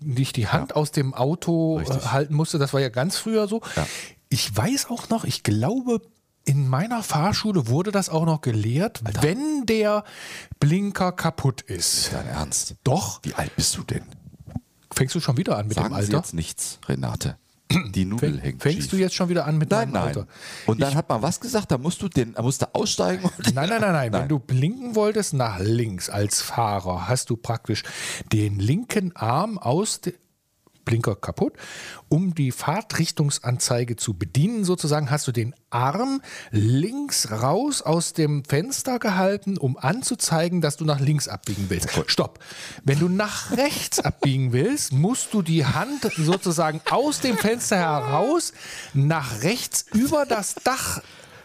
nicht 0.00 0.36
die 0.36 0.48
Hand 0.48 0.74
aus 0.76 0.90
dem 0.92 1.14
Auto 1.14 1.78
äh, 1.78 1.82
Richtig. 1.82 2.12
halten 2.12 2.34
musste. 2.34 2.58
Das 2.58 2.72
war 2.72 2.80
ja 2.80 2.88
ganz 2.88 3.16
früher 3.16 3.46
so. 3.48 3.62
Ja. 3.76 3.86
Ich 4.30 4.54
weiß 4.54 4.88
auch 4.90 5.08
noch, 5.08 5.24
ich 5.24 5.42
glaube, 5.42 6.02
in 6.48 6.66
meiner 6.68 7.02
Fahrschule 7.02 7.68
wurde 7.68 7.92
das 7.92 8.08
auch 8.08 8.24
noch 8.24 8.40
gelehrt, 8.40 9.00
wenn 9.20 9.66
der 9.66 10.02
Blinker 10.60 11.12
kaputt 11.12 11.60
ist. 11.62 12.10
Dein 12.12 12.26
Ernst? 12.26 12.74
Doch, 12.84 13.20
Wie 13.22 13.34
alt 13.34 13.54
bist 13.56 13.76
du 13.76 13.82
denn? 13.82 14.02
fängst 14.92 15.14
du 15.14 15.20
schon 15.20 15.36
wieder 15.36 15.56
an 15.58 15.68
mit 15.68 15.76
Sagen 15.76 15.90
dem 15.90 15.94
Sie 15.96 16.06
Alter? 16.06 16.16
jetzt 16.16 16.34
nichts, 16.34 16.78
Renate. 16.88 17.36
Die 17.94 18.06
Nudel 18.06 18.32
Fäng, 18.32 18.40
hängt 18.40 18.62
fängst 18.62 18.78
schief. 18.82 18.90
du 18.90 18.96
jetzt 18.96 19.14
schon 19.14 19.28
wieder 19.28 19.46
an 19.46 19.58
mit 19.58 19.70
Nein, 19.70 19.92
deinem 19.92 19.92
nein. 19.92 20.02
Alter? 20.08 20.26
Und 20.66 20.80
dann 20.80 20.94
hat 20.94 21.08
man 21.10 21.20
was 21.20 21.38
gesagt, 21.38 21.70
da 21.70 21.76
musst 21.76 22.00
du 22.00 22.08
den, 22.08 22.32
da 22.32 22.40
musst 22.42 22.62
du 22.62 22.74
aussteigen. 22.74 23.24
Und 23.24 23.54
Nein, 23.54 23.68
nein, 23.68 23.80
nein, 23.82 23.92
nein. 23.92 24.12
Wenn 24.12 24.20
Nein. 24.20 24.28
du 24.30 24.38
blinken 24.38 24.94
wolltest 24.94 25.34
nach 25.34 25.58
links 25.60 26.08
als 26.08 26.40
Fahrer, 26.40 27.06
hast 27.08 27.28
du 27.28 27.36
praktisch 27.36 27.82
den 28.32 28.58
linken 28.58 29.14
Arm 29.14 29.58
aus 29.58 30.00
Blinker 30.88 31.14
kaputt. 31.14 31.52
Um 32.08 32.34
die 32.34 32.50
Fahrtrichtungsanzeige 32.50 33.96
zu 33.96 34.14
bedienen, 34.14 34.64
sozusagen, 34.64 35.10
hast 35.10 35.28
du 35.28 35.32
den 35.32 35.54
Arm 35.70 36.22
links 36.50 37.30
raus 37.30 37.82
aus 37.82 38.14
dem 38.14 38.42
Fenster 38.44 38.98
gehalten, 38.98 39.58
um 39.58 39.76
anzuzeigen, 39.76 40.60
dass 40.60 40.78
du 40.78 40.84
nach 40.84 41.00
links 41.00 41.28
abbiegen 41.28 41.66
willst. 41.68 41.90
Stopp. 42.06 42.38
Wenn 42.84 42.98
du 42.98 43.08
nach 43.08 43.56
rechts 43.56 44.00
abbiegen 44.00 44.52
willst, 44.52 44.92
musst 44.92 45.34
du 45.34 45.42
die 45.42 45.66
Hand 45.66 46.10
sozusagen 46.16 46.80
aus 46.90 47.20
dem 47.20 47.36
Fenster 47.36 47.76
heraus 47.76 48.52
nach 48.94 49.42
rechts 49.42 49.84
über 49.92 50.24
das 50.24 50.54
Dach 50.54 51.02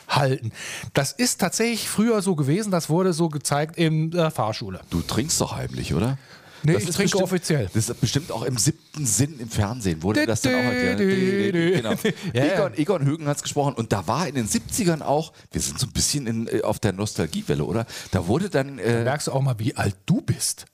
halten. 0.08 0.52
Das 0.94 1.12
ist 1.12 1.42
tatsächlich 1.42 1.90
früher 1.90 2.22
so 2.22 2.36
gewesen, 2.36 2.72
das 2.72 2.90
wurde 2.90 3.14
so 3.14 3.30
gezeigt 3.30 3.78
in 3.78 4.12
der 4.12 4.32
Fahrschule. 4.32 4.82
Du 4.90 5.02
trinkst 5.02 5.40
doch 5.42 5.56
heimlich, 5.56 5.94
oder? 5.94 6.18
Nee, 6.64 6.74
Das 6.74 6.84
ich 6.84 6.90
ist 6.90 6.96
trinke 6.96 7.12
bestimmt- 7.12 7.24
offiziell. 7.24 7.70
Das 7.74 7.90
ist 7.90 8.02
bestimmt 8.02 8.32
auch 8.32 8.44
im 8.44 8.58
siebten 8.58 9.06
Sinn 9.06 9.40
im 9.40 9.50
Fernsehen. 9.50 10.02
Wurde 10.04 10.26
das 10.26 10.42
dann 10.42 10.54
auch 10.56 10.98
dü. 10.98 11.72
Genau. 11.76 11.94
Egon, 12.34 12.74
Egon 12.78 13.06
Högen 13.06 13.28
hat 13.28 13.38
es 13.38 13.44
gesprochen 13.44 13.74
und 13.76 13.92
da 13.92 14.08
war 14.08 14.28
in 14.28 14.36
den 14.36 14.48
70ern 14.48 15.02
auch, 15.02 15.34
wir 15.52 15.62
sind 15.62 15.80
so 15.80 15.88
ein 15.88 15.92
bisschen 15.94 16.28
in, 16.28 16.48
äh, 16.48 16.62
auf 16.62 16.80
der 16.80 16.94
Nostalgiewelle, 16.94 17.64
oder? 17.66 17.86
Da 18.12 18.28
wurde 18.28 18.50
dann, 18.50 18.80
äh, 18.80 19.04
Merkst 19.04 19.28
du 19.28 19.32
auch 19.32 19.42
mal, 19.42 19.60
wie 19.60 19.76
alt 19.76 19.96
du 20.06 20.22
bist? 20.22 20.66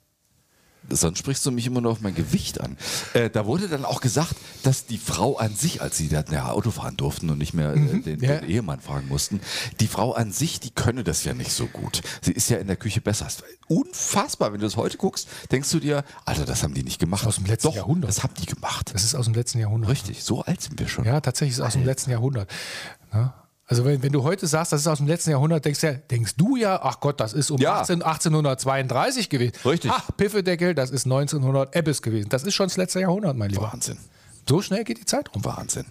Sonst 0.88 1.18
sprichst 1.18 1.44
du 1.46 1.50
mich 1.50 1.66
immer 1.66 1.80
nur 1.80 1.92
auf 1.92 2.00
mein 2.00 2.14
Gewicht 2.14 2.60
an. 2.60 2.76
Äh, 3.14 3.30
da 3.30 3.46
wurde 3.46 3.68
dann 3.68 3.84
auch 3.84 4.00
gesagt, 4.00 4.34
dass 4.62 4.86
die 4.86 4.98
Frau 4.98 5.36
an 5.36 5.54
sich, 5.54 5.82
als 5.82 5.96
sie 5.96 6.08
dann 6.08 6.24
ja, 6.30 6.50
Auto 6.50 6.70
fahren 6.70 6.96
durften 6.96 7.30
und 7.30 7.38
nicht 7.38 7.54
mehr 7.54 7.72
äh, 7.72 8.00
den, 8.00 8.20
ja. 8.20 8.38
den 8.38 8.48
Ehemann 8.48 8.80
fragen 8.80 9.08
mussten, 9.08 9.40
die 9.80 9.86
Frau 9.86 10.12
an 10.12 10.32
sich, 10.32 10.60
die 10.60 10.70
könne 10.70 11.04
das 11.04 11.24
ja 11.24 11.34
nicht 11.34 11.52
so 11.52 11.66
gut. 11.66 12.02
Sie 12.22 12.32
ist 12.32 12.50
ja 12.50 12.58
in 12.58 12.66
der 12.66 12.76
Küche 12.76 13.00
besser. 13.00 13.28
Unfassbar, 13.68 14.52
wenn 14.52 14.60
du 14.60 14.66
das 14.66 14.76
heute 14.76 14.96
guckst, 14.96 15.28
denkst 15.50 15.70
du 15.70 15.80
dir, 15.80 16.04
Alter, 16.24 16.44
das 16.44 16.62
haben 16.62 16.74
die 16.74 16.82
nicht 16.82 16.98
gemacht. 16.98 17.26
Aus 17.26 17.36
dem 17.36 17.46
letzten 17.46 17.68
Doch, 17.68 17.76
Jahrhundert. 17.76 18.08
Das 18.08 18.22
haben 18.22 18.34
die 18.34 18.46
gemacht. 18.46 18.90
Das 18.92 19.04
ist 19.04 19.14
aus 19.14 19.26
dem 19.26 19.34
letzten 19.34 19.58
Jahrhundert. 19.58 19.90
Richtig, 19.90 20.24
so 20.24 20.42
alt 20.42 20.60
sind 20.60 20.78
wir 20.78 20.88
schon. 20.88 21.04
Ja, 21.04 21.20
tatsächlich 21.20 21.52
ist 21.52 21.58
es 21.58 21.64
aus 21.64 21.72
dem 21.74 21.84
letzten 21.84 22.10
Jahrhundert. 22.10 22.50
Ja. 23.12 23.34
Also 23.70 23.84
wenn, 23.84 24.02
wenn 24.02 24.10
du 24.12 24.24
heute 24.24 24.48
sagst, 24.48 24.72
das 24.72 24.80
ist 24.80 24.88
aus 24.88 24.98
dem 24.98 25.06
letzten 25.06 25.30
Jahrhundert, 25.30 25.64
denkst, 25.64 25.80
ja, 25.84 25.92
denkst 25.92 26.34
du 26.36 26.56
ja, 26.56 26.80
ach 26.82 26.98
Gott, 26.98 27.20
das 27.20 27.32
ist 27.32 27.52
um 27.52 27.58
Ja. 27.60 27.80
18, 27.80 28.02
1832 28.02 29.28
gewesen. 29.30 29.52
Richtig. 29.64 29.92
Ach, 29.94 30.10
Piffedeckel, 30.16 30.74
das 30.74 30.90
ist 30.90 31.06
1900 31.06 31.76
Ebbes 31.76 32.02
gewesen. 32.02 32.28
Das 32.30 32.42
ist 32.42 32.54
schon 32.54 32.66
das 32.66 32.76
letzte 32.76 33.00
Jahrhundert, 33.00 33.36
mein 33.36 33.50
Lieber. 33.50 33.62
Wahnsinn. 33.72 33.96
So 34.48 34.60
schnell 34.60 34.82
geht 34.82 34.98
die 34.98 35.04
Zeit 35.04 35.32
rum. 35.32 35.44
Wahnsinn. 35.44 35.84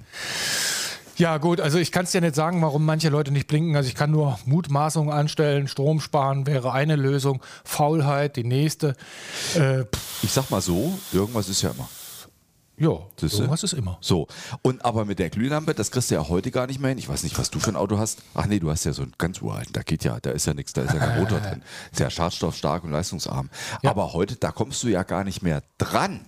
Ja 1.16 1.38
gut, 1.38 1.62
also 1.62 1.78
ich 1.78 1.92
kann 1.94 2.04
es 2.04 2.12
dir 2.12 2.20
nicht 2.22 2.36
sagen, 2.36 2.62
warum 2.62 2.86
manche 2.86 3.08
Leute 3.10 3.32
nicht 3.32 3.48
blinken. 3.48 3.76
Also 3.78 3.88
ich 3.88 3.96
kann 3.96 4.12
nur 4.12 4.38
Mutmaßungen 4.46 5.14
anstellen. 5.14 5.70
Strom 5.70 6.02
sparen 6.02 6.48
wäre 6.48 6.74
eine 6.74 6.98
Lösung. 6.98 7.42
Faulheit 7.64 8.36
die 8.36 8.44
nächste. 8.44 8.96
Äh, 9.56 9.84
Ich 10.22 10.32
sag 10.34 10.50
mal 10.50 10.62
so, 10.62 10.98
irgendwas 11.14 11.48
ist 11.48 11.62
ja 11.62 11.72
immer. 11.72 11.88
Ja, 12.80 12.92
Siehste? 13.18 13.38
irgendwas 13.38 13.64
ist 13.64 13.74
immer. 13.74 13.98
So, 14.02 14.28
und 14.62 14.84
aber 14.84 15.06
mit 15.06 15.20
der 15.20 15.30
Glühlampe, 15.30 15.74
das 15.74 15.92
kriegst 15.92 16.12
du 16.12 16.16
ja 16.16 16.28
heute 16.28 16.52
gar 16.52 16.68
nicht 16.68 16.80
mehr 16.80 16.90
hin. 16.90 16.98
Ich 16.98 17.10
weiß 17.10 17.24
nicht, 17.24 17.38
was 17.38 17.52
du 17.52 17.60
für 17.60 17.70
ein 17.70 17.76
Auto 17.76 17.98
hast. 17.98 18.20
Ach 18.34 18.46
nee, 18.46 18.60
du 18.60 18.70
hast 18.70 18.86
ja 18.86 18.94
so 18.94 19.02
einen 19.02 19.14
ganz 19.18 19.42
uralten, 19.42 19.74
da 19.74 19.82
geht 19.82 20.04
ja, 20.04 20.20
da 20.20 20.32
ist 20.32 20.46
ja 20.46 20.54
nichts, 20.54 20.74
da 20.74 20.84
ist 20.84 20.94
ja 20.94 21.00
kein 21.00 21.20
Motor 21.20 21.40
drin. 21.40 21.62
Ist 21.92 22.00
ja 22.00 22.10
schadstoffstark 22.10 22.84
und 22.84 22.92
leistungsarm. 22.92 23.50
Aber 23.84 24.14
heute, 24.14 24.36
da 24.36 24.52
kommst 24.52 24.82
du 24.84 24.88
ja 24.88 25.04
gar 25.04 25.24
nicht 25.24 25.42
mehr 25.42 25.64
dran. 25.78 26.26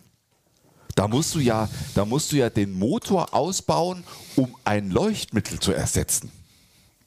Da 0.95 1.07
musst 1.07 1.35
du 1.35 1.39
ja, 1.39 1.69
da 1.95 2.05
musst 2.05 2.31
du 2.31 2.35
ja 2.35 2.49
den 2.49 2.73
Motor 2.73 3.33
ausbauen, 3.33 4.03
um 4.35 4.55
ein 4.65 4.91
Leuchtmittel 4.91 5.59
zu 5.59 5.71
ersetzen. 5.71 6.31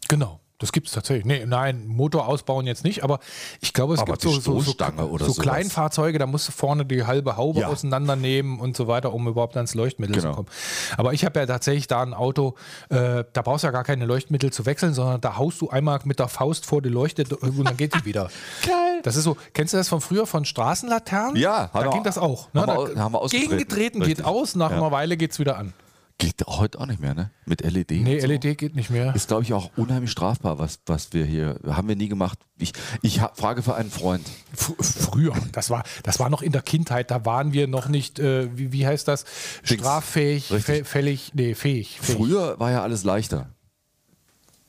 Genau. 0.09 0.41
Das 0.65 0.73
gibt 0.73 0.87
es 0.87 0.95
tatsächlich. 0.95 1.27
Nee, 1.27 1.45
nein, 1.45 1.87
Motor 1.87 2.27
ausbauen 2.27 2.67
jetzt 2.67 2.85
nicht, 2.85 3.05
aber 3.05 3.19
ich 3.61 3.75
glaube, 3.75 3.93
es 3.93 4.01
Aber 4.01 4.13
gibt 4.13 4.23
so, 4.23 4.31
so, 4.41 4.61
so, 4.63 4.75
so. 5.19 5.43
Kleinfahrzeuge, 5.43 6.19
da 6.19 6.27
musst 6.27 6.49
du 6.49 6.53
vorne 6.53 6.87
die 6.87 7.05
halbe 7.05 7.37
Haube 7.37 7.61
Ja. 7.61 7.69
auseinandernehmen 7.69 8.59
und 8.59 8.75
so 8.75 8.89
weiter, 8.89 9.13
um 9.13 9.29
überhaupt 9.29 9.57
ans 9.57 9.75
Leuchtmittel 9.75 10.17
Genau. 10.17 10.31
zu 10.31 10.37
kommen. 10.37 10.49
Aber 10.97 11.13
ich 11.13 11.27
habe 11.27 11.39
ja 11.39 11.45
tatsächlich 11.45 11.87
da 11.87 12.01
ein 12.01 12.15
Auto, 12.15 12.55
äh, 12.89 13.25
da 13.31 13.43
brauchst 13.43 13.65
du 13.65 13.67
ja 13.69 13.73
gar 13.73 13.85
keine 13.85 14.07
Leuchtmittel 14.07 14.51
zu 14.55 14.65
wechseln, 14.65 14.95
sondern 14.95 15.21
da 15.21 15.37
haust 15.37 15.61
du 15.61 15.69
einmal 15.69 16.01
mit 16.05 16.19
der 16.19 16.29
Faust 16.29 16.65
vor 16.65 16.81
die 16.81 16.89
Leuchte 16.89 17.25
und 17.37 17.65
dann 17.65 17.77
geht 17.77 17.95
die 17.95 18.07
wieder. 18.07 18.31
Geil. 18.67 19.01
Das 19.03 19.17
ist 19.17 19.25
so, 19.25 19.37
kennst 19.53 19.75
du 19.75 19.77
das 19.77 19.91
von 19.91 20.01
früher, 20.01 20.27
von 20.27 20.47
Straßenlaternen? 20.47 21.37
Ja, 21.37 21.69
da 21.75 21.89
ging 21.91 22.05
das 22.05 22.17
auch. 22.17 22.49
Ne? 22.55 22.63
haben 22.63 22.95
Da, 22.95 23.01
haben 23.03 23.13
wir 23.13 23.29
gegengetreten 23.29 23.99
geht 24.01 24.09
Richtig. 24.09 24.25
aus, 24.25 24.55
nach 24.55 24.71
Ja. 24.71 24.79
einer 24.79 24.91
Weile 24.93 25.19
geht 25.19 25.33
es 25.33 25.39
wieder 25.39 25.59
an. 25.59 25.75
Geht 26.19 26.47
heute 26.47 26.79
auch 26.79 26.87
nicht 26.87 27.01
mehr, 27.01 27.13
ne? 27.15 27.31
Mit 27.45 27.61
LED. 27.63 27.91
Nee, 27.91 28.21
so. 28.21 28.27
LED 28.29 28.57
geht 28.57 28.77
nicht 28.77 28.89
mehr. 28.89 29.15
Ist, 29.17 29.27
glaube 29.29 29.43
ich, 29.43 29.53
auch 29.53 29.71
unheimlich 29.77 30.13
strafbar, 30.13 30.61
was, 30.61 30.79
was 30.87 31.13
wir 31.13 31.25
hier, 31.25 31.59
haben 31.67 31.89
wir 31.89 31.97
nie 31.97 32.09
gemacht. 32.09 32.39
Ich, 32.57 32.73
ich 33.03 33.21
ha- 33.21 33.33
frage 33.35 33.63
für 33.63 33.75
einen 33.75 33.91
Freund. 33.91 34.25
F 34.53 34.73
früher, 34.79 35.35
das 35.51 35.71
war, 35.71 35.83
das 36.05 36.21
war 36.21 36.31
noch 36.31 36.41
in 36.41 36.53
der 36.53 36.63
Kindheit, 36.63 37.11
da 37.11 37.25
waren 37.27 37.53
wir 37.53 37.67
noch 37.67 37.89
nicht, 37.89 38.21
äh, 38.21 38.49
wie, 38.57 38.71
wie 38.71 38.87
heißt 38.87 39.09
das, 39.09 39.25
straffähig, 39.65 40.51
fä- 40.53 40.85
fällig, 40.85 41.33
nee, 41.35 41.55
fähig, 41.57 41.99
fähig. 42.01 42.17
Früher 42.17 42.61
war 42.61 42.71
ja 42.71 42.83
alles 42.83 43.03
leichter. 43.03 43.51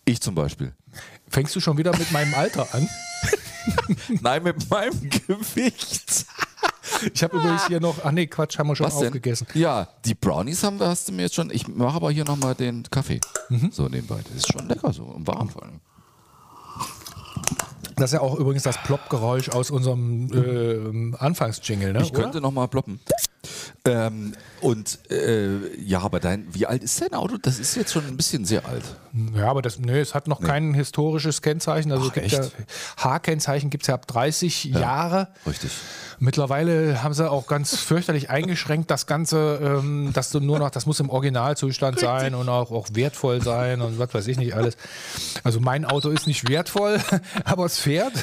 Ich 0.03 0.21
zum 0.21 0.33
Beispiel. 0.33 0.73
Fängst 1.29 1.55
du 1.55 1.59
schon 1.59 1.77
wieder 1.77 1.95
mit 1.95 2.11
meinem 2.11 2.33
Alter 2.33 2.67
an? 2.73 2.89
Nein, 4.21 4.43
mit 4.43 4.69
meinem 4.69 5.09
Gewicht. 5.09 6.25
Ich 7.13 7.23
habe 7.23 7.37
übrigens 7.37 7.67
hier 7.67 7.79
noch, 7.79 7.95
ach 8.03 8.11
nee, 8.11 8.27
Quatsch, 8.27 8.57
haben 8.57 8.67
wir 8.67 8.75
schon 8.75 8.87
Was 8.87 8.97
denn? 8.97 9.07
aufgegessen. 9.07 9.47
Ja, 9.53 9.87
die 10.05 10.15
Brownies 10.15 10.63
haben 10.63 10.79
wir, 10.79 10.87
hast 10.87 11.07
du 11.07 11.13
mir 11.13 11.23
jetzt 11.23 11.35
schon. 11.35 11.49
Ich 11.49 11.67
mache 11.67 11.95
aber 11.95 12.11
hier 12.11 12.25
nochmal 12.25 12.55
den 12.55 12.83
Kaffee. 12.89 13.19
Mhm. 13.49 13.69
So 13.71 13.87
nebenbei. 13.87 14.21
Das 14.23 14.35
ist 14.35 14.51
schon 14.51 14.67
lecker 14.67 14.91
so 14.93 15.03
und 15.03 15.27
warm 15.27 15.49
vor 15.49 15.63
allem. 15.63 15.79
Das 17.95 18.11
ist 18.11 18.13
ja 18.13 18.21
auch 18.21 18.35
übrigens 18.35 18.63
das 18.63 18.77
Plopp-Geräusch 18.83 19.49
aus 19.49 19.71
unserem 19.71 21.13
äh, 21.13 21.15
Anfangsjingle, 21.17 21.93
ne? 21.93 22.01
Ich 22.01 22.11
könnte 22.11 22.41
nochmal 22.41 22.67
ploppen. 22.67 22.99
Ähm, 23.85 24.33
und 24.61 24.99
äh, 25.11 25.75
ja, 25.79 25.99
aber 25.99 26.19
dein, 26.19 26.47
wie 26.53 26.65
alt 26.65 26.83
ist 26.83 27.01
dein 27.01 27.13
Auto? 27.13 27.37
Das 27.37 27.59
ist 27.59 27.75
jetzt 27.75 27.93
schon 27.93 28.05
ein 28.07 28.17
bisschen 28.17 28.45
sehr 28.45 28.65
alt. 28.65 28.83
Ja, 29.33 29.49
aber 29.49 29.61
das, 29.61 29.79
nee, 29.79 29.99
es 29.99 30.13
hat 30.13 30.27
noch 30.27 30.41
kein 30.41 30.73
historisches 30.73 31.41
Kennzeichen. 31.41 31.91
Also 31.91 32.11
Ach, 32.11 32.15
ja? 32.17 32.41
H-Kennzeichen 32.97 33.69
gibt 33.69 33.83
es 33.83 33.87
ja 33.87 33.93
ab 33.93 34.07
30 34.07 34.65
Jahre. 34.65 35.29
Richtig. 35.47 35.71
Mittlerweile 36.19 37.03
haben 37.03 37.13
sie 37.13 37.29
auch 37.29 37.47
ganz 37.47 37.77
fürchterlich 37.77 38.29
eingeschränkt, 38.29 38.89
das 38.89 39.05
Ganze, 39.05 39.59
ähm, 39.61 40.11
dass 40.13 40.31
du 40.31 40.39
nur 40.39 40.59
noch, 40.59 40.69
das 40.69 40.85
muss 40.85 40.99
im 40.99 41.09
Originalzustand 41.09 41.99
sein 41.99 42.35
und 42.35 42.49
auch, 42.49 42.71
auch 42.71 42.87
wertvoll 42.93 43.41
sein 43.41 43.81
und 43.81 43.99
was 43.99 44.13
weiß 44.13 44.27
ich 44.27 44.37
nicht 44.37 44.53
alles. 44.53 44.77
Also 45.43 45.59
mein 45.59 45.85
Auto 45.85 46.09
ist 46.09 46.27
nicht 46.27 46.49
wertvoll, 46.49 46.99
aber 47.45 47.65
es 47.65 47.79
fährt. 47.79 48.13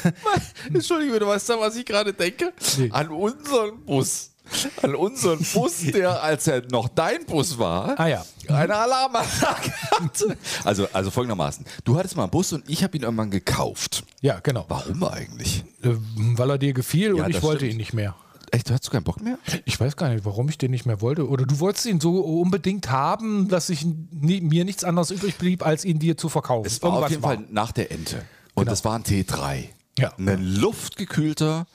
Entschuldige, 0.73 1.19
du 1.19 1.27
weißt 1.27 1.49
ja, 1.49 1.59
was 1.59 1.75
ich 1.75 1.85
gerade 1.85 2.13
denke? 2.13 2.53
Nee. 2.77 2.89
An 2.91 3.09
unseren 3.09 3.83
Bus. 3.85 4.32
An 4.81 4.95
unseren 4.95 5.39
Bus, 5.53 5.79
der, 5.93 6.21
als 6.21 6.47
er 6.47 6.63
noch 6.69 6.87
dein 6.89 7.25
Bus 7.25 7.57
war, 7.57 7.99
Ah 7.99 8.07
ja. 8.07 8.25
eine 8.49 8.75
Alarmanlage 8.75 9.71
hatte. 9.99 10.37
Also, 10.63 10.87
also 10.93 11.11
folgendermaßen. 11.11 11.65
Du 11.83 11.97
hattest 11.97 12.15
mal 12.17 12.23
einen 12.23 12.31
Bus 12.31 12.51
und 12.53 12.69
ich 12.69 12.83
habe 12.83 12.95
ihn 12.97 13.03
irgendwann 13.03 13.31
gekauft. 13.31 14.03
Ja, 14.21 14.39
genau. 14.41 14.65
Warum 14.67 15.03
eigentlich? 15.05 15.63
Äh, 15.81 15.91
Weil 16.35 16.49
er 16.51 16.57
dir 16.57 16.73
gefiel 16.73 17.17
Ja, 17.17 17.23
und 17.25 17.29
ich 17.31 17.41
wollte 17.41 17.59
stimmt. 17.59 17.71
ihn 17.73 17.77
nicht 17.77 17.93
mehr. 17.93 18.15
Echt, 18.51 18.69
du 18.69 18.73
hast 18.73 18.91
keinen 18.91 19.03
Bock 19.03 19.19
mehr? 19.21 19.39
Ich 19.65 19.79
weiß 19.79 19.95
gar 19.97 20.09
nicht, 20.09 20.25
warum 20.25 20.47
ich 20.49 20.59
den 20.59 20.69
nicht 20.71 20.85
mehr 20.85 21.01
wollte. 21.01 21.27
Oder 21.27 21.45
du 21.47 21.59
wolltest 21.59 21.87
ihn 21.87 21.99
so 21.99 22.19
unbedingt 22.19 22.91
haben, 22.91 23.47
dass 23.47 23.69
ich 23.69 23.83
nie, 24.11 24.41
mir 24.41 24.63
nichts 24.65 24.83
anderes 24.83 25.09
übrig 25.09 25.37
blieb, 25.37 25.65
als 25.65 25.85
ihn 25.85 25.97
dir 25.97 26.17
zu 26.17 26.29
verkaufen. 26.29 26.67
Es 26.67 26.81
war 26.83 26.89
auf 26.91 26.95
Irgendwas 26.97 27.11
jeden 27.11 27.23
Fall 27.23 27.37
nach 27.49 27.71
der 27.71 27.91
Ente. 27.91 28.23
Und 28.53 28.69
das 28.69 28.85
war 28.85 28.93
ein 28.95 29.03
T3. 29.03 29.69
Ja. 29.97 30.13
Ein 30.17 30.43
luftgekühlter 30.43 31.65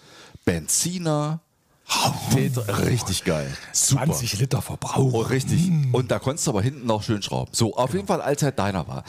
Benziner. 0.44 1.40
T3. 1.88 2.86
Richtig 2.86 3.24
geil. 3.24 3.50
Super. 3.72 4.04
20 4.06 4.38
Liter 4.40 4.62
Verbrauch. 4.62 5.12
Oh, 5.14 5.20
richtig. 5.22 5.70
Und 5.92 6.10
da 6.10 6.18
konntest 6.18 6.46
du 6.46 6.50
aber 6.50 6.62
hinten 6.62 6.86
noch 6.86 7.02
schön 7.02 7.22
schrauben. 7.22 7.50
So, 7.54 7.76
auf 7.76 7.94
jeden 7.94 8.06
Fall, 8.06 8.20
als 8.20 8.42
er 8.42 8.52
deiner 8.52 8.86
war. 8.86 9.04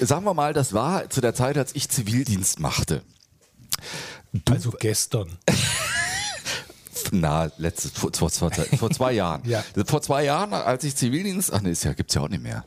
Sagen 0.00 0.24
wir 0.24 0.34
mal, 0.34 0.52
das 0.52 0.72
war 0.72 1.10
zu 1.10 1.20
der 1.20 1.34
Zeit, 1.34 1.58
als 1.58 1.74
ich 1.74 1.88
Zivildienst 1.88 2.58
machte. 2.58 3.02
also 4.48 4.70
gestern. 4.70 5.38
Na, 7.10 7.50
letztes, 7.58 7.90
vor, 7.92 8.10
vor, 8.14 8.30
vor, 8.30 8.50
vor 8.50 8.90
zwei 8.90 9.12
Jahren. 9.12 9.42
Ja. 9.48 9.62
Vor 9.86 10.00
zwei 10.00 10.24
Jahren, 10.24 10.54
als 10.54 10.84
ich 10.84 10.96
Zivildienst, 10.96 11.52
ach 11.52 11.60
nee, 11.60 11.72
ist 11.72 11.84
ja, 11.84 11.92
gibt's 11.92 12.14
ja 12.14 12.22
auch 12.22 12.28
nicht 12.28 12.42
mehr. 12.42 12.64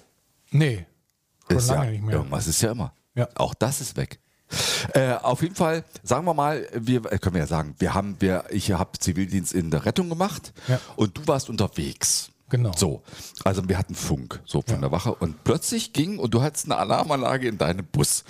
Nee, 0.51 0.85
schon 1.47 1.57
Ist 1.57 1.67
lange 1.69 1.85
ja, 1.85 1.91
nicht 1.91 2.03
mehr. 2.03 2.15
Irgendwas 2.15 2.45
ist 2.47 2.61
ja 2.61 2.71
immer. 2.71 2.93
Ja. 3.15 3.27
Auch 3.35 3.53
das 3.55 3.81
ist 3.81 3.97
weg. 3.97 4.19
Äh, 4.93 5.13
auf 5.13 5.41
jeden 5.41 5.55
Fall, 5.55 5.83
sagen 6.03 6.25
wir 6.25 6.33
mal, 6.33 6.67
wir 6.73 7.11
äh, 7.11 7.17
können 7.17 7.35
wir 7.35 7.41
ja 7.41 7.47
sagen, 7.47 7.75
wir 7.79 7.93
haben, 7.93 8.15
wir, 8.19 8.45
ich 8.49 8.71
habe 8.71 8.97
Zivildienst 8.99 9.53
in 9.53 9.71
der 9.71 9.85
Rettung 9.85 10.09
gemacht 10.09 10.53
Ja. 10.67 10.79
und 10.95 11.17
du 11.17 11.27
warst 11.27 11.49
unterwegs. 11.49 12.29
Genau. 12.49 12.71
So, 12.75 13.01
also 13.43 13.67
wir 13.67 13.75
hatten 13.77 13.95
Funk 13.95 14.39
so 14.45 14.61
von 14.61 14.79
der 14.79 14.91
Wache 14.91 15.15
und 15.15 15.43
plötzlich 15.43 15.93
ging 15.93 16.19
und 16.19 16.31
du 16.33 16.43
hattest 16.43 16.65
eine 16.65 16.77
Alarmanlage 16.77 17.47
in 17.47 17.57
deinem 17.57 17.85
Bus 17.91 18.23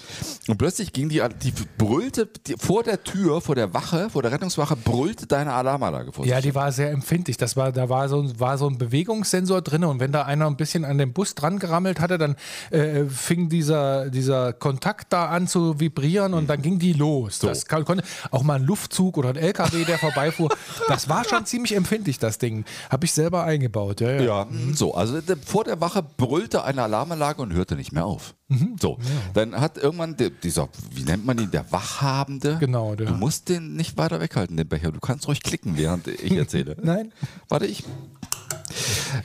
und 0.47 0.57
plötzlich 0.57 0.93
ging 0.93 1.09
die, 1.09 1.21
die 1.43 1.53
brüllte 1.77 2.25
die, 2.47 2.55
vor 2.57 2.83
der 2.83 3.03
Tür, 3.03 3.41
vor 3.41 3.55
der 3.55 3.73
Wache, 3.73 4.09
vor 4.09 4.21
der 4.21 4.31
Rettungswache 4.31 4.77
brüllte 4.77 5.27
deine 5.27 5.51
Alarmanlage 5.53 6.13
vor. 6.13 6.25
Ja, 6.25 6.39
die 6.39 6.55
war 6.55 6.71
sehr 6.71 6.91
empfindlich. 6.91 7.35
Das 7.35 7.57
war, 7.57 7.73
da 7.73 7.89
war 7.89 8.07
so, 8.07 8.21
ein- 8.21 8.39
war 8.39 8.57
so 8.57 8.69
ein 8.69 8.77
Bewegungssensor 8.77 9.61
drin 9.61 9.83
und 9.83 9.99
wenn 9.99 10.13
da 10.13 10.23
einer 10.23 10.47
ein 10.47 10.55
bisschen 10.55 10.85
an 10.85 10.97
den 10.97 11.11
Bus 11.11 11.35
dran 11.35 11.59
gerammelt 11.59 11.99
hatte, 11.99 12.17
dann 12.17 12.37
äh, 12.71 13.03
fing 13.05 13.49
dieser, 13.49 14.09
dieser 14.09 14.53
Kontakt 14.53 15.11
da 15.11 15.25
an 15.27 15.45
zu 15.47 15.77
vibrieren 15.81 16.33
und 16.33 16.47
dann 16.49 16.61
ging 16.61 16.79
die 16.79 16.93
los. 16.93 17.39
Das 17.39 17.65
kann, 17.65 17.83
konnte 17.83 18.05
auch 18.31 18.43
mal 18.43 18.55
ein 18.55 18.63
Luftzug 18.63 19.17
oder 19.17 19.29
ein 19.29 19.35
LKW, 19.35 19.83
der 19.83 19.97
vorbeifuhr. 19.99 20.49
Das 20.87 21.09
war 21.09 21.25
schon 21.25 21.45
ziemlich 21.45 21.75
empfindlich, 21.75 22.17
das 22.17 22.37
Ding. 22.37 22.63
Habe 22.89 23.03
ich 23.03 23.11
selber 23.11 23.43
eingebaut, 23.43 23.99
ja. 23.99 24.04
Ja, 24.05 24.21
ja. 24.21 24.21
Ja, 24.25 24.47
so, 24.73 24.93
also 24.93 25.19
vor 25.45 25.63
der 25.63 25.79
Wache 25.81 26.03
brüllte 26.03 26.63
eine 26.63 26.83
Alarmanlage 26.83 27.41
und 27.41 27.53
hörte 27.53 27.75
nicht 27.75 27.91
mehr 27.91 28.05
auf. 28.05 28.35
Mhm. 28.47 28.75
So, 28.79 28.97
dann 29.33 29.59
hat 29.59 29.77
irgendwann 29.77 30.15
der, 30.17 30.29
dieser, 30.29 30.69
wie 30.91 31.03
nennt 31.03 31.25
man 31.25 31.37
ihn, 31.39 31.49
der 31.51 31.71
Wachhabende, 31.71 32.57
Genau, 32.59 32.95
der- 32.95 33.07
du 33.07 33.13
musst 33.13 33.49
den 33.49 33.75
nicht 33.75 33.97
weiter 33.97 34.19
weghalten, 34.19 34.57
den 34.57 34.67
Becher, 34.67 34.91
du 34.91 34.99
kannst 34.99 35.27
ruhig 35.27 35.41
klicken, 35.43 35.77
während 35.77 36.07
ich 36.07 36.31
erzähle. 36.33 36.75
Nein. 36.83 37.11
Warte, 37.49 37.65
ich. 37.65 37.83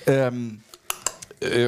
Ähm, 0.06 0.60
äh, 0.66 0.69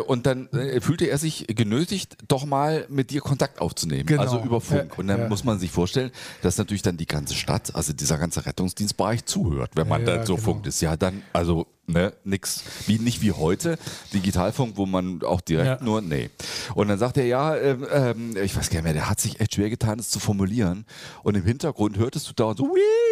und 0.07 0.26
dann 0.26 0.49
äh, 0.52 0.81
fühlte 0.81 1.07
er 1.07 1.17
sich 1.19 1.47
genötigt, 1.49 2.17
doch 2.29 2.45
mal 2.45 2.87
mit 2.88 3.11
dir 3.11 3.21
Kontakt 3.23 3.61
aufzunehmen. 3.61 4.05
Genau. 4.07 4.21
Also 4.23 4.41
über 4.41 4.61
Funk. 4.61 4.99
Und 4.99 5.07
dann 5.09 5.21
ja. 5.21 5.29
muss 5.29 5.45
man 5.45 5.59
sich 5.59 5.71
vorstellen, 5.71 6.11
dass 6.43 6.59
natürlich 6.59 6.83
dann 6.83 6.97
die 6.99 7.07
ganze 7.07 7.35
Stadt, 7.35 7.75
also 7.75 7.93
dieser 7.93 8.19
ganze 8.19 8.45
Rettungsdienstbereich 8.45 9.25
zuhört, 9.25 9.71
wenn 9.75 9.88
man 9.88 10.02
Ja, 10.07 10.17
dann 10.17 10.26
so 10.26 10.35
genau. 10.35 10.45
funkt 10.45 10.67
ist. 10.67 10.81
Ja, 10.83 10.97
dann, 10.97 11.23
also, 11.33 11.67
ne, 11.87 12.12
nix. 12.25 12.64
Wie, 12.87 12.99
nicht 12.99 13.23
wie 13.23 13.33
heute, 13.33 13.79
Digitalfunk, 14.12 14.76
wo 14.76 14.85
man 14.85 15.23
auch 15.23 15.41
direkt 15.41 15.81
Ja. 15.81 15.85
nur, 15.85 16.02
nee. 16.02 16.29
Und 16.75 16.88
dann 16.88 16.99
sagt 16.99 17.17
er, 17.17 17.25
ja, 17.25 17.57
ähm, 17.57 17.87
ähm, 17.91 18.37
ich 18.37 18.55
weiß 18.55 18.69
gar 18.69 18.76
nicht 18.79 18.85
mehr, 18.85 18.93
der 18.93 19.09
hat 19.09 19.21
sich 19.21 19.41
echt 19.41 19.55
schwer 19.55 19.71
getan, 19.71 19.99
es 19.99 20.11
zu 20.11 20.21
formulieren. 20.21 20.85
Und 21.23 21.35
im 21.35 21.45
Hintergrund 21.45 21.97
hörtest 21.97 22.29
du 22.29 22.35
dauernd 22.35 22.59
so, 22.59 22.64
wiu. 22.64 23.12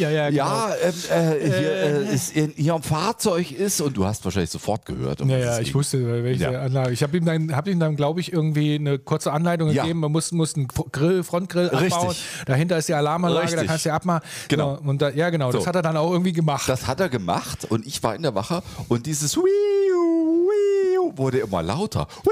Ja, 0.00 0.10
ja, 0.10 0.30
genau. 0.30 0.44
Ja, 0.44 0.74
ähm, 0.82 0.94
äh, 1.10 1.46
hier, 1.46 1.72
äh, 1.72 2.14
ist 2.14 2.34
in 2.36 2.56
ihrem 2.56 2.82
Fahrzeug 2.82 3.52
ist 3.52 3.80
und 3.80 3.96
du 3.96 4.04
hast 4.04 4.24
wahrscheinlich 4.24 4.50
sofort 4.50 4.86
gehört. 4.86 5.20
um 5.20 5.28
Ja, 5.30 5.38
ja, 5.38 5.58
ich 5.58 5.66
ging. 5.66 5.74
wusste, 5.74 6.24
welche 6.24 6.44
Ja. 6.44 6.62
Anlage. 6.62 6.92
Ich 6.92 7.02
habe 7.02 7.16
ihm 7.16 7.24
dann, 7.24 7.54
hab 7.54 7.68
ihm 7.68 7.78
dann 7.78 7.96
glaube 7.96 8.20
ich, 8.20 8.32
irgendwie 8.32 8.74
eine 8.76 8.98
kurze 8.98 9.32
Anleitung 9.32 9.70
Ja. 9.70 9.82
gegeben. 9.82 10.00
Man 10.00 10.12
muss, 10.12 10.32
muss 10.32 10.54
einen 10.56 10.68
Grill, 10.68 11.22
Frontgrill 11.22 11.66
Richtig. 11.68 11.92
abbauen. 11.94 12.16
Dahinter 12.46 12.78
ist 12.78 12.88
die 12.88 12.94
Alarmanlage, 12.94 13.46
da 13.46 13.50
Richtig. 13.52 13.68
kannst 13.68 13.86
du 13.86 13.92
abmachen. 13.92 14.22
Genau. 14.48 14.76
So, 14.82 14.88
und 14.88 15.02
da, 15.02 15.10
ja, 15.10 15.30
genau. 15.30 15.52
Das 15.52 15.62
So. 15.62 15.68
hat 15.68 15.74
er 15.76 15.82
dann 15.82 15.96
auch 15.96 16.10
irgendwie 16.12 16.32
gemacht. 16.32 16.68
Das 16.68 16.86
hat 16.86 17.00
er 17.00 17.08
gemacht 17.08 17.66
und 17.68 17.86
ich 17.86 18.02
war 18.02 18.14
in 18.14 18.22
der 18.22 18.34
Wache 18.34 18.62
und 18.88 19.06
dieses 19.06 19.36
Wiu, 19.36 19.42
Wiu 19.42 21.12
wurde 21.16 21.38
immer 21.40 21.62
lauter. 21.62 22.06
Wiu, 22.24 22.30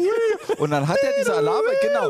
Wiu. 0.00 0.54
Und 0.58 0.70
dann 0.70 0.86
hat 0.86 0.98
er 1.02 1.10
diese 1.18 1.34
Alarme, 1.34 1.68
genau. 1.82 2.08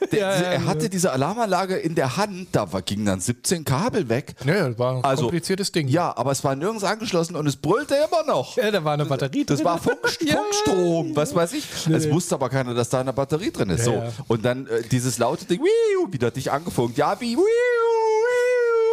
Der, 0.12 0.18
Ja, 0.20 0.34
ja, 0.34 0.42
er 0.52 0.64
hatte 0.66 0.84
ja. 0.84 0.88
diese 0.88 1.12
Alarmanlage 1.12 1.76
in 1.76 1.94
der 1.94 2.16
Hand, 2.16 2.48
da 2.52 2.72
war, 2.72 2.82
gingen 2.82 3.06
dann 3.06 3.20
17 3.20 3.64
Kabel 3.64 4.08
weg. 4.08 4.34
ja, 4.44 4.68
das 4.68 4.78
war 4.78 4.96
ein 4.96 5.04
Also, 5.04 5.22
kompliziertes 5.24 5.72
Ding. 5.72 5.88
Ja, 5.88 6.16
aber 6.16 6.32
es 6.32 6.42
war 6.44 6.54
nirgends 6.54 6.84
angeschlossen 6.84 7.36
und 7.36 7.46
es 7.46 7.56
brüllte 7.56 7.94
immer 7.94 8.24
noch. 8.26 8.56
Ja, 8.56 8.70
da 8.70 8.84
war 8.84 8.94
eine 8.94 9.04
Batterie 9.06 9.44
Das 9.44 9.58
drin. 9.58 9.64
war 9.66 9.78
Funk, 9.78 9.96
Ja. 10.20 10.36
Funkstrom, 10.36 11.14
was 11.16 11.34
weiß 11.34 11.52
ich. 11.54 11.64
Es 11.90 12.06
nee. 12.06 12.10
wusste 12.12 12.34
aber 12.34 12.48
keiner, 12.48 12.74
dass 12.74 12.88
da 12.88 13.00
eine 13.00 13.12
Batterie 13.12 13.50
drin 13.50 13.70
ist. 13.70 13.84
So. 13.84 14.02
Und 14.28 14.44
dann 14.44 14.66
äh, 14.66 14.82
dieses 14.90 15.18
laute 15.18 15.44
Ding, 15.44 15.60
wiu, 15.60 16.12
wieder 16.12 16.30
dich 16.30 16.50
angefunkt. 16.52 16.96
Ja, 16.98 17.20
wie, 17.20 17.36
wiu, 17.36 17.42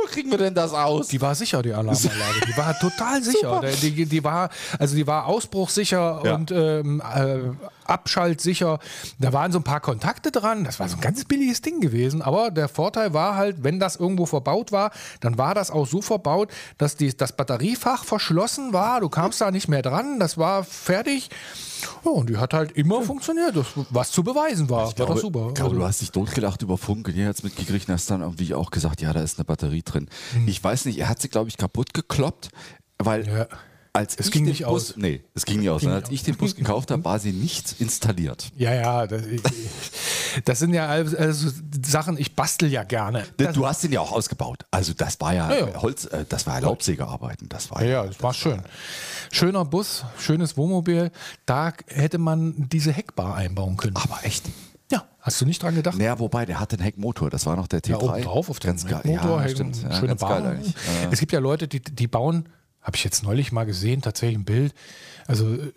kriegen 0.10 0.30
wir 0.32 0.38
denn 0.38 0.54
das 0.54 0.74
aus? 0.74 1.08
Die 1.08 1.20
war 1.22 1.34
sicher, 1.36 1.62
die 1.64 1.72
Alarmanlage. 1.74 2.46
Die 2.48 2.58
war 2.58 2.78
total 2.80 3.24
sicher. 3.24 3.62
Die, 3.82 3.92
die, 3.92 4.06
die 4.06 4.24
war, 4.24 4.50
also 4.78 4.96
die 4.96 5.08
war 5.08 5.26
ausbruchsicher 5.28 6.22
Ja. 6.24 6.36
und 6.36 6.52
ähm, 6.52 7.02
äh, 7.16 7.38
abschaltsicher. 7.86 8.80
Da 9.20 9.34
waren 9.34 9.52
so 9.52 9.60
ein 9.60 9.64
paar 9.64 9.80
Kontakte 9.80 10.32
dran. 10.32 10.64
Das 10.64 10.80
war 10.80 10.88
so 10.90 10.96
ein 10.98 11.02
ganz 11.02 11.26
billiges 11.26 11.62
Ding 11.62 11.80
gewesen. 11.82 12.22
Aber 12.22 12.52
der 12.52 12.68
Vorteil 12.68 13.14
war 13.14 13.36
halt, 13.36 13.64
wenn 13.64 13.80
das 13.80 13.96
irgendwo 13.96 14.26
verbaut 14.26 14.72
war, 14.72 14.92
dann 15.20 15.38
war 15.38 15.54
das 15.56 15.72
auch 15.72 15.86
so 15.88 16.02
verbaut, 16.02 16.52
dass 16.78 16.96
die, 16.96 17.16
das 17.16 17.36
Batteriefach 17.36 18.04
verschlossen 18.04 18.74
war. 18.74 19.02
Du 19.02 19.10
kamst 19.10 19.42
da 19.42 19.52
nicht 19.52 19.68
mehr 19.68 19.82
dran. 19.82 20.20
Das 20.20 20.38
war 20.38 20.64
fertig. 20.64 21.30
Ja, 22.06 22.12
und 22.12 22.30
die 22.30 22.38
hat 22.38 22.54
halt 22.54 22.72
immer 22.74 23.02
funktioniert. 23.02 23.56
Das, 23.56 23.68
was 23.90 24.12
zu 24.12 24.24
beweisen 24.24 24.70
war. 24.70 24.86
war 24.88 24.94
glaube, 24.94 25.20
super. 25.20 25.48
Ich 25.50 25.54
glaube, 25.56 25.70
Also- 25.72 25.80
du 25.82 25.86
hast 25.86 26.02
dich 26.02 26.12
totgelacht 26.12 26.62
über 26.62 26.78
Funk 26.78 27.08
und 27.08 27.16
ihr 27.16 27.28
hat 27.28 27.36
es 27.36 27.44
mitgekriegt 27.44 27.88
und 27.90 27.94
hast 27.96 28.10
dann 28.10 28.22
irgendwie 28.22 28.54
auch 28.54 28.72
gesagt, 28.72 29.02
ja, 29.02 29.12
da 29.14 29.22
ist 29.22 29.38
eine 29.38 29.46
Batterie 29.46 29.84
drin. 29.84 30.08
Ich 30.46 30.64
weiß 30.64 30.86
nicht, 30.86 30.98
er 31.00 31.10
hat 31.10 31.22
sie, 31.22 31.30
glaube 31.30 31.50
ich, 31.50 31.58
kaputt 31.58 31.94
gekloppt, 31.94 32.50
weil 33.00 33.28
Ja. 33.28 33.48
Als 33.96 34.16
Es 34.18 34.32
ging 34.32 34.46
nicht 34.46 34.64
Bus, 34.66 34.92
aus. 34.92 34.98
Nee, 34.98 35.22
es 35.36 35.46
ging 35.46 35.60
nicht 35.60 35.70
aus. 35.70 35.82
Ging 35.82 35.92
als 35.92 36.10
ich 36.10 36.24
den 36.24 36.36
Bus 36.36 36.56
gekauft 36.56 36.90
habe, 36.90 37.06
war 37.06 37.20
sie 37.20 37.32
nicht 37.32 37.80
installiert. 37.80 38.52
Ja, 38.58 38.74
ja, 38.74 39.06
das, 39.08 39.24
ich, 39.28 39.42
das 40.46 40.58
sind 40.60 40.74
ja 40.74 40.88
also, 40.88 41.16
also 41.16 41.50
Sachen, 41.86 42.18
ich 42.18 42.36
bastel 42.36 42.72
ja 42.72 42.84
gerne. 42.84 43.24
Das, 43.38 43.54
du 43.54 43.68
hast 43.68 43.84
den 43.84 43.92
ja 43.92 44.02
auch 44.02 44.12
ausgebaut. 44.12 44.66
Also 44.72 44.94
das 44.94 45.22
war 45.22 45.34
ja, 45.36 45.52
Ja, 45.52 45.68
ja. 45.70 45.82
Holz, 45.82 46.06
äh, 46.06 46.26
das 46.28 46.48
war 46.48 46.56
ja 46.56 46.60
Laubsägearbeiten. 46.62 47.50
Das 47.50 47.70
war 47.70 47.84
ja, 47.84 47.90
ja, 47.90 48.06
das 48.08 48.22
war 48.24 48.34
schön. 48.34 48.64
Schöner 49.32 49.64
Bus, 49.64 50.04
schönes 50.18 50.58
Wohnmobil. 50.58 51.12
Da 51.46 51.72
hätte 51.88 52.18
man 52.18 52.68
diese 52.70 52.92
Heckbar 52.92 53.36
einbauen 53.36 53.78
können. 53.78 53.96
Aber 53.96 54.20
echt. 54.24 54.46
Ja, 54.92 55.06
hast 55.20 55.40
du 55.40 55.46
nicht 55.46 55.62
dran 55.62 55.76
gedacht? 55.76 55.98
Naja, 56.00 56.18
wobei, 56.18 56.46
der 56.48 56.60
hatte 56.60 56.78
einen 56.78 56.84
Heckmotor. 56.84 57.30
Das 57.30 57.46
war 57.46 57.56
noch 57.56 57.68
der 57.68 57.82
T3. 57.82 57.90
Ja, 57.92 57.98
oben 58.00 58.22
drauf 58.24 58.50
auf 58.50 58.60
dem 58.60 58.68
ganz 58.70 58.86
geil. 58.88 59.02
Motor, 59.04 59.42
Ja, 59.44 59.50
stimmt. 59.50 59.82
Ja, 59.84 59.92
schöne 59.94 60.16
geil 60.16 60.16
Bar. 60.16 60.46
eigentlich. 60.46 60.74
Ja. 61.04 61.10
Es 61.12 61.20
gibt 61.20 61.32
ja 61.32 61.40
Leute, 61.40 61.68
die, 61.68 61.80
die 61.80 62.08
bauen, 62.08 62.50
habe 62.84 62.96
ich 62.98 63.04
jetzt 63.04 63.24
neulich 63.24 63.52
mal 63.52 63.66
gesehen, 63.66 64.02
tatsächlich 64.02 64.38
ein 64.38 64.46
Bild. 64.46 64.74
Also 65.26 65.54
äh, 65.54 65.70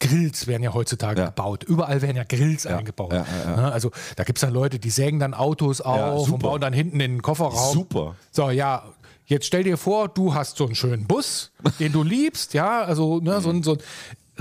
Grills 0.00 0.46
werden 0.46 0.62
ja 0.62 0.72
heutzutage 0.72 1.20
Ja. 1.20 1.26
gebaut. 1.26 1.64
Überall 1.64 2.00
werden 2.00 2.16
ja 2.16 2.24
Grills 2.24 2.64
eingebaut. 2.66 3.12
ja, 3.12 3.26
ja, 3.44 3.56
Ne, 3.56 3.72
Also 3.72 3.90
da 4.16 4.24
gibt 4.24 4.38
es 4.38 4.42
dann 4.42 4.52
Leute, 4.52 4.78
die 4.78 4.90
sägen 4.90 5.18
dann 5.18 5.34
Autos 5.34 5.80
auf 5.80 6.30
und 6.30 6.38
bauen 6.40 6.60
dann 6.60 6.72
hinten 6.72 7.00
in 7.00 7.12
den 7.14 7.22
Kofferraum. 7.22 7.74
Super. 7.74 8.14
So, 8.30 8.50
ja. 8.50 8.84
Jetzt 9.26 9.44
stell 9.46 9.62
dir 9.64 9.76
vor, 9.76 10.08
du 10.08 10.32
hast 10.32 10.56
so 10.56 10.64
einen 10.64 10.74
schönen 10.74 11.06
Bus, 11.06 11.50
den 11.80 11.92
du 11.92 12.02
liebst, 12.02 12.54
ja, 12.54 12.80
also 12.82 13.20
ne, 13.20 13.40
so, 13.42 13.50
ein, 13.50 13.62
so 13.62 13.72
ein 13.72 13.78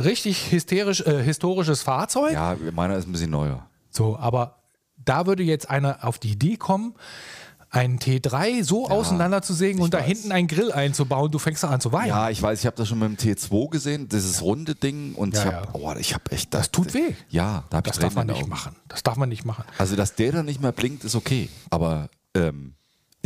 richtig 0.02 0.52
hysterisch, 0.52 1.02
äh, 1.02 1.22
historisches 1.24 1.82
Fahrzeug. 1.84 2.32
Ja, 2.32 2.56
meiner 2.74 2.95
ist 2.95 3.06
ein 3.06 3.12
bisschen 3.12 3.32
neuer. 3.32 3.67
So, 3.89 4.17
aber 4.17 4.60
da 5.04 5.26
würde 5.26 5.43
jetzt 5.43 5.69
einer 5.69 6.06
auf 6.06 6.19
die 6.19 6.32
Idee 6.32 6.56
kommen, 6.56 6.93
einen 7.69 7.99
T3 7.99 8.63
so 8.63 8.88
auseinanderzusägen 8.89 9.82
und 9.82 9.93
da 9.93 9.99
weiß. 9.99 10.06
hinten 10.06 10.32
einen 10.32 10.47
Grill 10.47 10.71
einzubauen, 10.71 11.32
du 11.32 11.39
fängst 11.39 11.63
da 11.63 11.69
an 11.69 11.82
zu 11.82 11.91
weinen. 11.91 12.10
Ja, 12.10 12.30
ich 12.30 12.41
weiß, 12.41 12.60
ich 12.60 12.65
habe 12.65 12.77
das 12.77 12.88
schon 12.88 12.99
mit 12.99 13.10
dem 13.10 13.17
T2 13.17 13.69
gesehen, 13.69 14.08
dieses 14.10 14.41
runde 14.41 14.75
Ding. 14.75 15.15
Und 15.15 15.36
Ja, 15.36 15.39
ich 15.41 15.45
ja. 15.51 15.53
habe 15.62 15.69
oh, 15.73 15.93
ich 15.99 16.13
hab 16.13 16.32
echt. 16.32 16.53
Das 16.53 16.71
tut 16.71 16.93
weh. 16.93 17.13
Ja, 17.30 17.65
da 17.69 17.77
habe 17.77 17.88
ich 17.88 17.93
das 17.93 18.01
darf 18.01 18.15
man 18.15 18.27
nicht 18.27 18.47
machen. 18.47 18.75
Das 18.88 19.03
darf 19.03 19.17
man 19.17 19.30
nicht 19.30 19.45
machen. 19.45 19.65
Also, 19.77 19.95
dass 19.95 20.15
der 20.15 20.32
dann 20.32 20.45
nicht 20.45 20.62
mehr 20.62 20.71
blinkt, 20.71 21.03
ist 21.03 21.15
okay. 21.15 21.49
Aber, 21.69 22.10
ähm, 22.36 22.73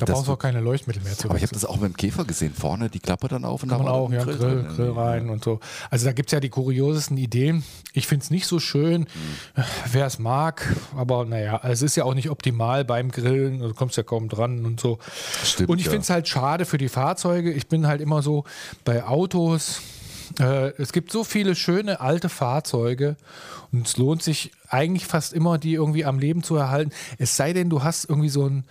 Da 0.06 0.14
brauchst 0.14 0.28
du 0.28 0.34
auch 0.34 0.40
keine 0.40 0.60
Leuchtmittel 0.60 1.04
mehr 1.04 1.14
zu 1.14 1.30
aber 1.30 1.38
ich 1.38 1.44
habe 1.44 1.54
das 1.54 1.66
auch 1.66 1.78
mit 1.78 1.94
dem 1.94 1.98
Käfer 1.98 2.26
gesehen. 2.26 2.54
Vorne 2.54 2.90
die 2.90 3.00
Klappe 3.00 3.28
dann 3.28 3.46
auf 3.46 3.64
und 3.64 3.70
Kann 3.70 3.80
da 3.80 3.84
man 3.84 3.94
war 3.94 4.00
auch, 4.00 4.12
ja, 4.12 4.24
Grill, 4.24 4.38
drin. 4.38 4.68
Grill, 4.76 4.92
rein 4.92 5.30
und 5.30 5.44
so. 5.44 5.60
Also 5.90 6.06
da 6.06 6.14
gibt 6.14 6.30
es 6.30 6.34
ja 6.34 6.40
die 6.40 6.50
kuriosesten 6.50 7.18
Ideen. 7.18 7.64
Ich 7.94 8.08
finde 8.08 8.24
es 8.24 8.32
nicht 8.32 8.48
so 8.48 8.60
schön, 8.60 9.08
wer 9.92 10.06
es 10.06 10.20
mag, 10.20 10.76
aber 10.96 11.26
naja, 11.26 11.60
es 11.64 11.82
ist 11.82 11.96
ja 11.96 12.04
auch 12.04 12.14
nicht 12.14 12.30
optimal 12.30 12.86
beim 12.86 13.12
Grillen, 13.12 13.60
du 13.60 13.74
kommst 13.74 13.98
ja 13.98 14.04
kaum 14.04 14.30
dran 14.30 14.66
und 14.66 14.80
so. 14.80 15.00
Stimmt, 15.44 15.70
und 15.70 15.80
ich 15.80 15.86
ja. 15.86 15.92
finde 15.92 16.04
es 16.04 16.10
halt 16.10 16.28
schade 16.28 16.66
für 16.66 16.78
die 16.78 16.90
Fahrzeuge. 16.90 17.52
Ich 17.52 17.68
bin 17.68 17.88
halt 17.88 18.02
immer 18.02 18.22
so 18.22 18.46
bei 18.86 19.04
Autos. 19.04 19.82
Äh, 20.40 20.72
es 20.78 20.94
gibt 20.94 21.12
so 21.12 21.24
viele 21.24 21.56
schöne 21.56 22.00
alte 22.00 22.30
Fahrzeuge 22.30 23.18
und 23.72 23.88
es 23.88 23.98
lohnt 23.98 24.24
sich 24.24 24.52
eigentlich 24.70 25.06
fast 25.06 25.34
immer, 25.34 25.58
die 25.58 25.74
irgendwie 25.74 26.06
am 26.06 26.20
Leben 26.20 26.44
zu 26.44 26.56
erhalten. 26.56 26.92
Es 27.18 27.36
sei 27.36 27.54
denn, 27.54 27.70
du 27.70 27.84
hast 27.84 28.10
irgendwie 28.10 28.30
so 28.30 28.48
ein, 28.48 28.64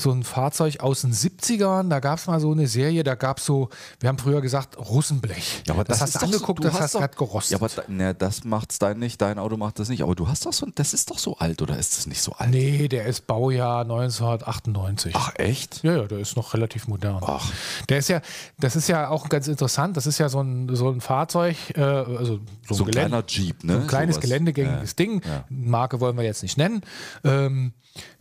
so 0.00 0.10
ein 0.10 0.22
Fahrzeug 0.24 0.80
aus 0.80 1.02
den 1.02 1.12
70ern, 1.12 1.88
da 1.88 2.00
gab 2.00 2.18
es 2.18 2.26
mal 2.26 2.40
so 2.40 2.50
eine 2.52 2.66
Serie, 2.66 3.04
da 3.04 3.14
gab 3.14 3.38
es 3.38 3.44
so, 3.46 3.68
wir 4.00 4.08
haben 4.08 4.18
früher 4.18 4.40
gesagt, 4.40 4.78
Russenblech. 4.78 5.62
Ja, 5.66 5.74
aber 5.74 5.84
das, 5.84 6.00
hast 6.00 6.08
ist 6.08 6.14
du 6.16 6.18
doch 6.20 6.26
so- 6.28 6.34
angeguckt, 6.36 6.58
du 6.60 6.62
das 6.64 6.74
hast 6.74 6.80
hast 6.94 7.00
gerade 7.00 7.16
gerostet. 7.16 7.60
Ja, 7.60 7.66
aber 7.66 7.88
ne, 7.88 8.14
das 8.14 8.44
macht's 8.44 8.78
dein 8.78 8.98
nicht, 8.98 9.20
dein 9.20 9.38
Auto 9.38 9.56
macht 9.56 9.78
das 9.78 9.88
nicht. 9.88 10.02
Aber 10.02 10.14
du 10.14 10.28
hast 10.28 10.46
doch 10.46 10.52
so, 10.52 10.66
ein- 10.66 10.72
das 10.74 10.94
ist 10.94 11.10
doch 11.10 11.18
so 11.18 11.36
alt 11.38 11.62
oder 11.62 11.78
ist 11.78 11.96
das 11.96 12.06
nicht 12.06 12.20
so 12.22 12.32
alt? 12.32 12.50
nee, 12.50 12.88
der 12.88 13.06
ist 13.06 13.26
Baujahr 13.26 13.84
1998. 13.84 15.14
Ach 15.16 15.32
echt? 15.36 15.82
Ja, 15.82 15.96
ja, 15.96 16.04
der 16.04 16.18
ist 16.18 16.36
noch 16.36 16.54
relativ 16.54 16.88
modern. 16.88 17.22
Ach. 17.26 17.50
Der 17.88 17.98
ist 17.98 18.08
ja, 18.08 18.20
das 18.58 18.76
ist 18.76 18.88
ja 18.88 19.08
auch 19.08 19.28
ganz 19.28 19.48
interessant. 19.48 19.96
Das 19.96 20.06
ist 20.06 20.18
ja 20.18 20.28
so 20.28 20.40
ein, 20.40 20.74
so 20.74 20.90
ein 20.90 21.00
Fahrzeug, 21.00 21.56
äh, 21.76 21.80
also 21.82 22.24
so 22.24 22.34
ein, 22.34 22.46
So 22.68 22.84
ein 22.84 22.90
Gelände- 22.90 23.08
kleiner 23.08 23.24
Jeep, 23.26 23.64
ne? 23.64 23.74
So 23.74 23.80
ein 23.80 23.86
kleines 23.86 24.14
Sowas. 24.16 24.22
geländegängiges 24.22 24.96
Ding. 24.96 25.22
ja. 25.26 25.44
Marke 25.48 26.00
wollen 26.00 26.16
wir 26.16 26.24
jetzt 26.24 26.42
nicht 26.42 26.56
nennen. 26.56 26.82
Ähm, 27.24 27.72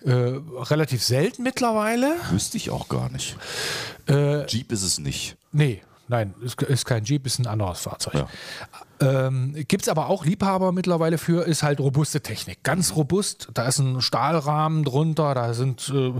äh, 0.03 0.11
relativ 0.11 1.03
selten 1.03 1.43
mittlerweile. 1.43 1.68
Wüsste 2.31 2.57
ich 2.57 2.69
auch 2.69 2.89
gar 2.89 3.09
nicht. 3.09 3.35
Äh, 4.07 4.45
Jeep 4.47 4.71
ist 4.71 4.83
es 4.83 4.99
nicht. 4.99 5.37
Nee, 5.51 5.81
nein, 6.07 6.33
ist, 6.41 6.61
ist 6.61 6.85
kein 6.85 7.03
Jeep, 7.03 7.25
ist 7.25 7.39
ein 7.39 7.47
anderes 7.47 7.81
Fahrzeug. 7.81 8.13
Ja. 8.13 8.27
Ähm, 9.01 9.55
Gibt 9.67 9.83
es 9.83 9.89
aber 9.89 10.07
auch 10.09 10.25
Liebhaber 10.25 10.71
mittlerweile 10.71 11.17
für, 11.17 11.45
ist 11.45 11.63
halt 11.63 11.79
robuste 11.79 12.21
Technik. 12.21 12.63
Ganz 12.63 12.95
robust, 12.95 13.47
da 13.53 13.67
ist 13.67 13.79
ein 13.79 14.01
Stahlrahmen 14.01 14.83
drunter, 14.83 15.33
da 15.33 15.53
sind, 15.53 15.91
äh, 15.93 16.13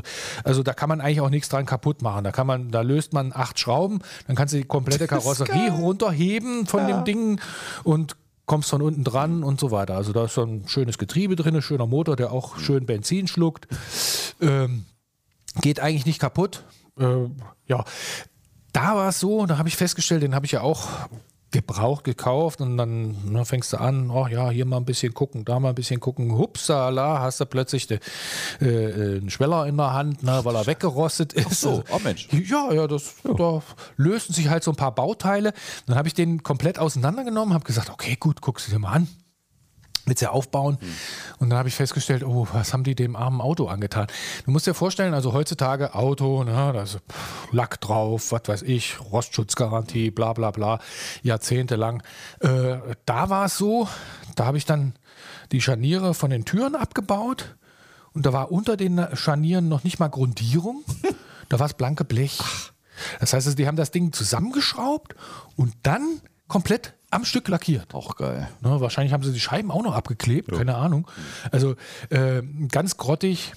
also 0.44 0.64
da 0.64 0.74
kann 0.74 0.88
man 0.88 1.02
eigentlich 1.02 1.22
auch 1.22 1.30
nichts 1.30 1.50
dran 1.50 1.66
kaputt 1.66 2.02
machen. 2.02 2.24
Da 2.24 2.32
kann 2.32 2.48
man, 2.48 2.72
da 2.72 2.82
löst 2.82 3.12
man 3.12 3.34
acht 3.34 3.60
Schrauben, 3.60 4.00
dann 4.28 4.36
kannst 4.36 4.54
du 4.54 4.58
die 4.58 4.64
komplette 4.64 5.08
Karosserie 5.08 5.72
runterheben 5.72 6.68
von 6.68 6.88
dem 6.88 7.04
Ding 7.04 7.42
und 7.84 8.16
kommst 8.46 8.70
von 8.70 8.82
unten 8.82 9.04
dran 9.04 9.44
und 9.44 9.60
so 9.60 9.72
weiter. 9.72 9.96
Also 9.96 10.14
da 10.14 10.26
ist 10.26 10.34
so 10.34 10.44
ein 10.44 10.68
schönes 10.68 10.98
Getriebe 10.98 11.36
drin, 11.36 11.56
ein 11.56 11.62
schöner 11.62 11.86
Motor, 11.86 12.16
der 12.16 12.32
auch 12.32 12.58
schön 12.58 12.86
Benzin 12.86 13.28
schluckt. 13.28 13.68
Ähm, 14.42 14.86
geht 15.56 15.80
eigentlich 15.80 16.06
nicht 16.06 16.20
kaputt. 16.20 16.64
Äh, 17.00 17.28
ja, 17.68 17.84
da 18.74 18.96
war 18.96 19.10
es 19.10 19.20
so, 19.20 19.46
da 19.46 19.58
habe 19.58 19.70
ich 19.70 19.76
festgestellt, 19.76 20.24
den 20.24 20.36
habe 20.36 20.46
ich 20.46 20.52
ja 20.52 20.62
auch 20.62 20.88
gebraucht 21.52 22.04
gekauft 22.04 22.62
und 22.62 22.78
dann 22.78 23.32
ne, 23.32 23.44
fängst 23.44 23.74
du 23.74 23.78
an, 23.78 24.12
oh 24.12 24.28
ja, 24.28 24.52
hier 24.52 24.66
mal 24.66 24.78
ein 24.78 24.86
bisschen 24.86 25.14
gucken, 25.14 25.46
da 25.46 25.60
mal 25.60 25.70
ein 25.70 25.76
bisschen 25.76 26.00
gucken, 26.00 26.38
hupsala, 26.38 27.20
hast 27.20 27.40
du 27.40 27.46
plötzlich 27.46 27.88
de, 27.88 28.00
äh, 28.62 29.18
einen 29.18 29.30
Schweller 29.32 29.66
in 29.66 29.78
der 29.78 29.94
Hand, 29.94 30.22
ne, 30.22 30.42
weil 30.44 30.56
er 30.56 30.68
weggerostet 30.68 31.34
ist. 31.34 31.48
Ach 31.48 31.54
so, 31.54 31.84
oh 31.92 32.00
Mensch. 32.04 32.28
Ja, 32.32 32.72
ja, 32.72 32.88
das, 32.88 33.16
ja. 33.24 33.34
da 33.34 33.64
lösten 33.98 34.34
sich 34.34 34.50
halt 34.50 34.64
so 34.64 34.72
ein 34.72 34.78
paar 34.78 34.94
Bauteile. 34.94 35.54
Dann 35.88 35.96
habe 35.96 36.08
ich 36.08 36.14
den 36.14 36.44
komplett 36.44 36.78
auseinandergenommen, 36.78 37.54
habe 37.54 37.66
gesagt, 37.66 37.90
okay, 37.90 38.16
gut, 38.20 38.42
guckst 38.42 38.68
du 38.68 38.72
dir 38.72 38.80
mal 38.80 38.92
an 38.92 39.08
mit 40.06 40.20
sehr 40.20 40.34
aufbauen. 40.34 40.78
Mhm. 40.82 40.88
Und 41.40 41.50
dann 41.50 41.60
habe 41.60 41.70
ich 41.70 41.76
festgestellt, 41.76 42.24
oh, 42.24 42.48
was 42.54 42.74
haben 42.74 42.84
die 42.84 42.96
dem 42.96 43.16
armen 43.16 43.42
Auto 43.42 43.68
angetan? 43.68 44.08
Du 44.46 44.52
musst 44.52 44.68
dir 44.68 44.74
vorstellen, 44.74 45.14
also 45.14 45.34
heutzutage 45.34 45.94
Auto, 45.96 46.44
ne, 46.44 46.72
da 46.74 46.84
ist 46.84 47.00
Lack 47.52 47.80
drauf, 47.82 48.32
was 48.32 48.42
weiß 48.46 48.62
ich, 48.64 49.00
Rostschutzgarantie, 49.00 50.12
bla 50.12 50.34
bla 50.34 50.52
bla, 50.52 50.80
jahrzehntelang. 51.24 52.04
Äh, 52.40 52.78
da 53.06 53.30
war 53.30 53.46
es 53.46 53.58
so, 53.58 53.88
da 54.36 54.46
habe 54.46 54.58
ich 54.58 54.66
dann 54.66 54.94
die 55.52 55.62
Scharniere 55.62 56.14
von 56.14 56.30
den 56.30 56.46
Türen 56.46 56.76
abgebaut 56.76 57.56
und 58.14 58.26
da 58.26 58.34
war 58.34 58.52
unter 58.52 58.78
den 58.78 59.06
Scharnieren 59.14 59.70
noch 59.70 59.84
nicht 59.84 60.00
mal 60.00 60.08
Grundierung, 60.08 60.84
da 61.50 61.60
war 61.60 61.68
es 61.68 61.74
blanke 61.74 62.06
Blech. 62.06 62.40
Ach. 62.42 62.72
Das 63.20 63.34
heißt, 63.34 63.48
also, 63.48 63.56
die 63.56 63.68
haben 63.68 63.78
das 63.78 63.92
Ding 63.92 64.12
zusammengeschraubt 64.14 65.16
und 65.56 65.74
dann 65.84 66.22
komplett 66.48 66.94
am 67.12 67.26
Stück 67.26 67.48
lackiert. 67.48 67.94
Auch 67.94 68.16
geil. 68.16 68.50
Ne, 68.62 68.82
wahrscheinlich 68.82 69.14
haben 69.14 69.24
sie 69.24 69.34
die 69.34 69.40
Scheiben 69.40 69.72
auch 69.72 69.84
noch 69.84 69.96
abgeklebt, 69.96 70.52
ja. 70.52 70.58
keine 70.58 70.76
Ahnung. 70.76 71.08
Also 71.52 71.76
äh, 72.10 72.42
ganz 72.72 72.98
grottig. 72.98 73.54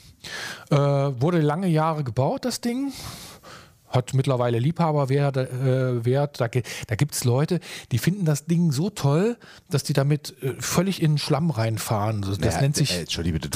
Äh, 0.70 0.76
wurde 0.76 1.40
lange 1.40 1.66
Jahre 1.66 2.04
gebaut, 2.04 2.44
das 2.44 2.60
Ding. 2.60 2.92
Hat 3.88 4.14
mittlerweile 4.14 4.58
Liebhaberwert. 4.58 5.36
Äh, 5.36 6.04
Wert. 6.04 6.40
Da, 6.40 6.48
da 6.48 6.94
gibt 6.94 7.14
es 7.14 7.24
Leute, 7.24 7.60
die 7.90 7.98
finden 7.98 8.24
das 8.24 8.46
Ding 8.46 8.72
so 8.72 8.88
toll, 8.88 9.36
dass 9.68 9.82
die 9.82 9.92
damit 9.92 10.34
äh, 10.42 10.54
völlig 10.60 11.02
in 11.02 11.12
den 11.12 11.18
Schlamm 11.18 11.50
reinfahren. 11.50 12.22
Das 12.22 12.38
naja, 12.38 12.60
nennt 12.60 12.76
sich 12.76 12.96
äh, 12.96 13.00
Entschuldige 13.00 13.34
bitte. 13.34 13.50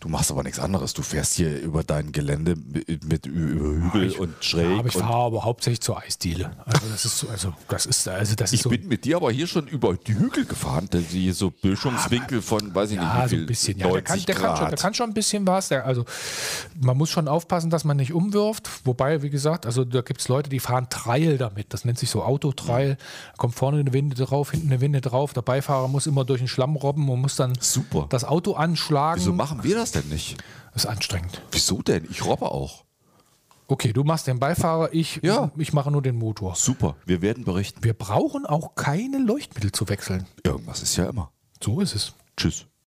Du 0.00 0.08
machst 0.08 0.30
aber 0.30 0.42
nichts 0.42 0.58
anderes. 0.58 0.94
Du 0.94 1.02
fährst 1.02 1.34
hier 1.34 1.60
über 1.60 1.84
dein 1.84 2.10
Gelände 2.10 2.56
mit, 2.56 3.04
mit 3.04 3.26
über 3.26 3.92
Hügel 3.92 4.06
ich, 4.06 4.18
und 4.18 4.34
schräg. 4.42 4.70
Ja, 4.70 4.78
aber 4.78 4.88
ich 4.88 4.94
fahre 4.94 5.26
aber 5.26 5.44
hauptsächlich 5.44 5.82
zur 5.82 5.98
Eisdiele. 5.98 6.52
Also 6.64 6.88
das 6.90 7.04
ist 7.04 7.18
so, 7.18 7.28
also 7.28 7.52
das 7.68 7.84
ist, 7.84 8.08
also 8.08 8.34
das 8.34 8.54
ich 8.54 8.62
so 8.62 8.70
bin 8.70 8.88
mit 8.88 9.04
dir 9.04 9.16
aber 9.16 9.30
hier 9.30 9.46
schon 9.46 9.66
über 9.66 9.94
die 9.94 10.14
Hügel 10.14 10.46
gefahren, 10.46 10.88
die 10.90 11.32
so 11.32 11.50
Bildschirmswinkel 11.50 12.40
von, 12.40 12.74
weiß 12.74 12.92
ich 12.92 12.96
ja, 12.96 13.02
nicht, 13.02 13.24
wie 13.24 13.28
viel, 13.28 13.38
so 13.38 13.42
ein 13.42 13.46
bisschen. 13.46 13.78
Ja, 13.78 13.90
der 13.90 14.00
kann, 14.00 14.24
der, 14.24 14.34
kann 14.34 14.56
schon, 14.56 14.68
der 14.70 14.78
kann 14.78 14.94
schon 14.94 15.10
ein 15.10 15.14
bisschen 15.14 15.46
was. 15.46 15.68
Der, 15.68 15.84
also 15.84 16.06
man 16.80 16.96
muss 16.96 17.10
schon 17.10 17.28
aufpassen, 17.28 17.68
dass 17.68 17.84
man 17.84 17.98
nicht 17.98 18.14
umwirft. 18.14 18.70
Wobei, 18.84 19.20
wie 19.20 19.28
gesagt, 19.28 19.66
also 19.66 19.84
da 19.84 20.00
gibt 20.00 20.22
es 20.22 20.28
Leute, 20.28 20.48
die 20.48 20.60
fahren 20.60 20.88
Trail 20.88 21.36
damit. 21.36 21.74
Das 21.74 21.84
nennt 21.84 21.98
sich 21.98 22.08
so 22.08 22.22
Autotrail. 22.22 22.96
Da 22.96 23.36
kommt 23.36 23.54
vorne 23.54 23.80
eine 23.80 23.92
Winde 23.92 24.16
drauf, 24.16 24.52
hinten 24.52 24.68
eine 24.68 24.80
Winde 24.80 25.02
drauf. 25.02 25.34
Der 25.34 25.42
Beifahrer 25.42 25.88
muss 25.88 26.06
immer 26.06 26.24
durch 26.24 26.40
den 26.40 26.48
Schlamm 26.48 26.76
robben 26.76 27.06
und 27.10 27.20
muss 27.20 27.36
dann 27.36 27.52
Super. 27.60 28.06
das 28.08 28.24
Auto 28.24 28.54
anschlagen. 28.54 29.20
Wieso 29.20 29.34
machen 29.34 29.62
wir 29.62 29.76
das 29.90 30.02
denn 30.02 30.10
nicht? 30.10 30.36
Das 30.72 30.84
ist 30.84 30.90
anstrengend. 30.90 31.42
Wieso 31.50 31.82
denn? 31.82 32.06
Ich 32.10 32.24
robbe 32.24 32.50
auch. 32.50 32.84
Okay, 33.66 33.92
du 33.92 34.02
machst 34.02 34.26
den 34.26 34.40
Beifahrer, 34.40 34.92
ich, 34.92 35.20
ja. 35.22 35.52
ich 35.56 35.72
mache 35.72 35.92
nur 35.92 36.02
den 36.02 36.16
Motor. 36.16 36.56
Super, 36.56 36.96
wir 37.06 37.22
werden 37.22 37.44
berichten. 37.44 37.84
Wir 37.84 37.94
brauchen 37.94 38.44
auch 38.44 38.74
keine 38.74 39.18
Leuchtmittel 39.18 39.70
zu 39.70 39.88
wechseln. 39.88 40.26
Irgendwas 40.44 40.82
ist 40.82 40.96
ja 40.96 41.08
immer. 41.08 41.30
So 41.62 41.80
ist 41.80 41.94
es. 41.94 42.14
Tschüss. 42.36 42.66